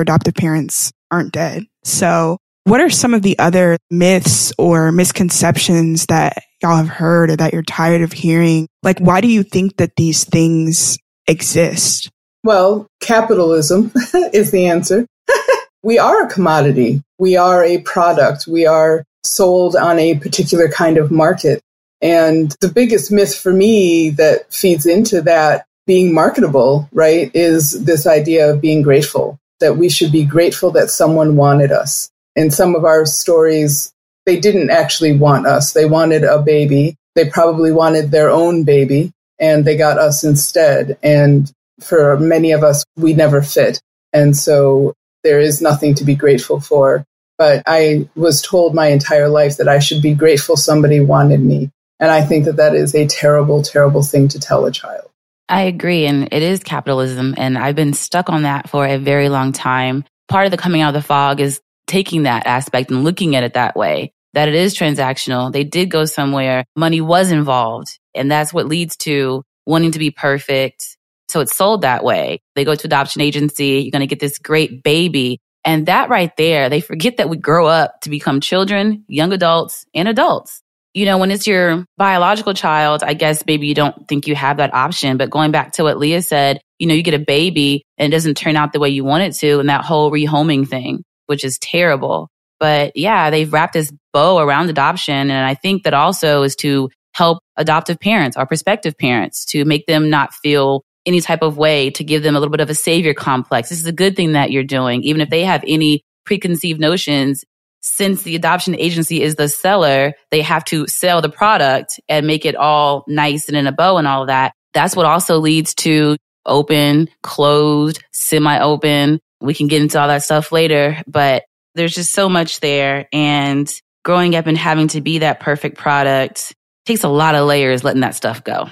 adoptive 0.00 0.34
parents 0.34 0.90
aren't 1.10 1.34
dead. 1.34 1.64
So 1.84 2.38
what 2.64 2.80
are 2.80 2.88
some 2.88 3.12
of 3.12 3.20
the 3.20 3.38
other 3.38 3.76
myths 3.90 4.54
or 4.56 4.92
misconceptions 4.92 6.06
that 6.06 6.42
y'all 6.62 6.78
have 6.78 6.88
heard 6.88 7.28
or 7.28 7.36
that 7.36 7.52
you're 7.52 7.62
tired 7.62 8.00
of 8.00 8.10
hearing? 8.10 8.68
Like, 8.82 8.98
why 8.98 9.20
do 9.20 9.28
you 9.28 9.42
think 9.42 9.76
that 9.76 9.96
these 9.96 10.24
things 10.24 10.96
exist? 11.26 12.10
Well, 12.42 12.86
capitalism 13.00 13.92
is 14.32 14.50
the 14.50 14.64
answer. 14.64 15.06
we 15.82 15.98
are 15.98 16.24
a 16.24 16.30
commodity. 16.30 17.02
We 17.18 17.36
are 17.36 17.62
a 17.62 17.82
product. 17.82 18.46
We 18.46 18.64
are 18.64 19.04
sold 19.24 19.76
on 19.76 19.98
a 19.98 20.18
particular 20.18 20.68
kind 20.68 20.96
of 20.96 21.10
market. 21.10 21.60
And 22.02 22.54
the 22.60 22.68
biggest 22.68 23.10
myth 23.10 23.36
for 23.36 23.52
me 23.52 24.10
that 24.10 24.52
feeds 24.52 24.86
into 24.86 25.22
that 25.22 25.66
being 25.86 26.12
marketable, 26.12 26.88
right, 26.92 27.30
is 27.34 27.84
this 27.84 28.06
idea 28.06 28.50
of 28.50 28.60
being 28.60 28.82
grateful, 28.82 29.38
that 29.60 29.76
we 29.76 29.88
should 29.88 30.12
be 30.12 30.24
grateful 30.24 30.72
that 30.72 30.90
someone 30.90 31.36
wanted 31.36 31.72
us. 31.72 32.10
In 32.34 32.50
some 32.50 32.74
of 32.74 32.84
our 32.84 33.06
stories, 33.06 33.92
they 34.26 34.38
didn't 34.38 34.70
actually 34.70 35.16
want 35.16 35.46
us. 35.46 35.72
They 35.72 35.86
wanted 35.86 36.24
a 36.24 36.42
baby. 36.42 36.96
They 37.14 37.30
probably 37.30 37.72
wanted 37.72 38.10
their 38.10 38.30
own 38.30 38.64
baby 38.64 39.12
and 39.38 39.64
they 39.64 39.76
got 39.76 39.98
us 39.98 40.24
instead. 40.24 40.98
And 41.02 41.50
for 41.80 42.18
many 42.18 42.52
of 42.52 42.62
us, 42.62 42.84
we 42.96 43.14
never 43.14 43.40
fit. 43.42 43.80
And 44.12 44.36
so 44.36 44.94
there 45.24 45.40
is 45.40 45.62
nothing 45.62 45.94
to 45.96 46.04
be 46.04 46.14
grateful 46.14 46.60
for. 46.60 47.04
But 47.38 47.62
I 47.66 48.08
was 48.16 48.42
told 48.42 48.74
my 48.74 48.88
entire 48.88 49.28
life 49.28 49.58
that 49.58 49.68
I 49.68 49.78
should 49.78 50.02
be 50.02 50.14
grateful 50.14 50.56
somebody 50.56 51.00
wanted 51.00 51.40
me. 51.40 51.70
And 51.98 52.10
I 52.10 52.22
think 52.22 52.44
that 52.44 52.56
that 52.56 52.74
is 52.74 52.94
a 52.94 53.06
terrible, 53.06 53.62
terrible 53.62 54.02
thing 54.02 54.28
to 54.28 54.40
tell 54.40 54.66
a 54.66 54.72
child. 54.72 55.10
I 55.48 55.62
agree. 55.62 56.06
And 56.06 56.28
it 56.32 56.42
is 56.42 56.62
capitalism. 56.62 57.34
And 57.36 57.56
I've 57.56 57.76
been 57.76 57.94
stuck 57.94 58.28
on 58.28 58.42
that 58.42 58.68
for 58.68 58.86
a 58.86 58.98
very 58.98 59.28
long 59.28 59.52
time. 59.52 60.04
Part 60.28 60.46
of 60.46 60.50
the 60.50 60.56
coming 60.56 60.82
out 60.82 60.94
of 60.94 61.00
the 61.00 61.06
fog 61.06 61.40
is 61.40 61.60
taking 61.86 62.24
that 62.24 62.46
aspect 62.46 62.90
and 62.90 63.04
looking 63.04 63.36
at 63.36 63.44
it 63.44 63.54
that 63.54 63.76
way, 63.76 64.12
that 64.34 64.48
it 64.48 64.54
is 64.54 64.74
transactional. 64.74 65.52
They 65.52 65.64
did 65.64 65.90
go 65.90 66.04
somewhere. 66.04 66.64
Money 66.74 67.00
was 67.00 67.30
involved. 67.30 67.98
And 68.14 68.30
that's 68.30 68.52
what 68.52 68.66
leads 68.66 68.96
to 68.98 69.44
wanting 69.66 69.92
to 69.92 69.98
be 69.98 70.10
perfect. 70.10 70.96
So 71.28 71.40
it's 71.40 71.56
sold 71.56 71.82
that 71.82 72.04
way. 72.04 72.40
They 72.56 72.64
go 72.64 72.74
to 72.74 72.86
adoption 72.86 73.22
agency. 73.22 73.80
You're 73.82 73.92
going 73.92 74.00
to 74.00 74.06
get 74.06 74.20
this 74.20 74.38
great 74.38 74.82
baby. 74.82 75.38
And 75.64 75.86
that 75.86 76.08
right 76.08 76.30
there, 76.36 76.68
they 76.68 76.80
forget 76.80 77.16
that 77.16 77.28
we 77.28 77.36
grow 77.36 77.66
up 77.66 78.00
to 78.02 78.10
become 78.10 78.40
children, 78.40 79.04
young 79.08 79.32
adults, 79.32 79.84
and 79.94 80.08
adults 80.08 80.62
you 80.96 81.04
know, 81.04 81.18
when 81.18 81.30
it's 81.30 81.46
your 81.46 81.84
biological 81.98 82.54
child, 82.54 83.02
I 83.02 83.12
guess 83.12 83.44
maybe 83.46 83.66
you 83.66 83.74
don't 83.74 84.08
think 84.08 84.26
you 84.26 84.34
have 84.34 84.56
that 84.56 84.72
option. 84.72 85.18
But 85.18 85.28
going 85.28 85.50
back 85.50 85.72
to 85.72 85.82
what 85.82 85.98
Lia 85.98 86.22
said, 86.22 86.58
you 86.78 86.86
know, 86.86 86.94
you 86.94 87.02
get 87.02 87.12
a 87.12 87.18
baby 87.18 87.84
and 87.98 88.10
it 88.10 88.16
doesn't 88.16 88.38
turn 88.38 88.56
out 88.56 88.72
the 88.72 88.80
way 88.80 88.88
you 88.88 89.04
want 89.04 89.24
it 89.24 89.34
to, 89.40 89.60
and 89.60 89.68
that 89.68 89.84
whole 89.84 90.10
rehoming 90.10 90.66
thing, 90.66 91.02
which 91.26 91.44
is 91.44 91.58
terrible. 91.58 92.30
But 92.58 92.92
yeah, 92.96 93.28
they've 93.28 93.52
wrapped 93.52 93.74
this 93.74 93.92
bow 94.14 94.38
around 94.38 94.70
adoption. 94.70 95.30
And 95.30 95.46
I 95.46 95.52
think 95.52 95.82
that 95.82 95.92
also 95.92 96.44
is 96.44 96.56
to 96.56 96.88
help 97.12 97.40
adoptive 97.58 98.00
parents 98.00 98.34
or 98.34 98.46
prospective 98.46 98.96
parents 98.96 99.44
to 99.46 99.66
make 99.66 99.84
them 99.84 100.08
not 100.08 100.32
feel 100.32 100.82
any 101.04 101.20
type 101.20 101.42
of 101.42 101.58
way, 101.58 101.90
to 101.90 102.04
give 102.04 102.22
them 102.22 102.36
a 102.36 102.40
little 102.40 102.50
bit 102.50 102.60
of 102.60 102.70
a 102.70 102.74
savior 102.74 103.12
complex. 103.12 103.68
This 103.68 103.80
is 103.80 103.86
a 103.86 103.92
good 103.92 104.16
thing 104.16 104.32
that 104.32 104.50
you're 104.50 104.64
doing, 104.64 105.02
even 105.02 105.20
if 105.20 105.28
they 105.28 105.44
have 105.44 105.62
any 105.66 106.00
preconceived 106.24 106.80
notions 106.80 107.44
since 107.80 108.22
the 108.22 108.36
adoption 108.36 108.74
agency 108.74 109.22
is 109.22 109.36
the 109.36 109.48
seller, 109.48 110.14
they 110.30 110.42
have 110.42 110.64
to 110.66 110.86
sell 110.86 111.22
the 111.22 111.28
product 111.28 112.00
and 112.08 112.26
make 112.26 112.44
it 112.44 112.56
all 112.56 113.04
nice 113.06 113.48
and 113.48 113.56
in 113.56 113.66
a 113.66 113.72
bow 113.72 113.98
and 113.98 114.06
all 114.06 114.26
that. 114.26 114.52
That's 114.74 114.96
what 114.96 115.06
also 115.06 115.38
leads 115.38 115.74
to 115.76 116.16
open, 116.44 117.08
closed, 117.22 118.02
semi 118.12 118.58
open. 118.60 119.20
We 119.40 119.54
can 119.54 119.68
get 119.68 119.82
into 119.82 120.00
all 120.00 120.08
that 120.08 120.22
stuff 120.22 120.52
later, 120.52 121.02
but 121.06 121.44
there's 121.74 121.94
just 121.94 122.12
so 122.12 122.28
much 122.28 122.60
there. 122.60 123.08
And 123.12 123.72
growing 124.04 124.34
up 124.34 124.46
and 124.46 124.56
having 124.56 124.88
to 124.88 125.00
be 125.00 125.18
that 125.18 125.40
perfect 125.40 125.78
product 125.78 126.54
takes 126.86 127.04
a 127.04 127.08
lot 127.08 127.34
of 127.34 127.46
layers 127.46 127.84
letting 127.84 128.00
that 128.00 128.14
stuff 128.14 128.44
go. 128.44 128.68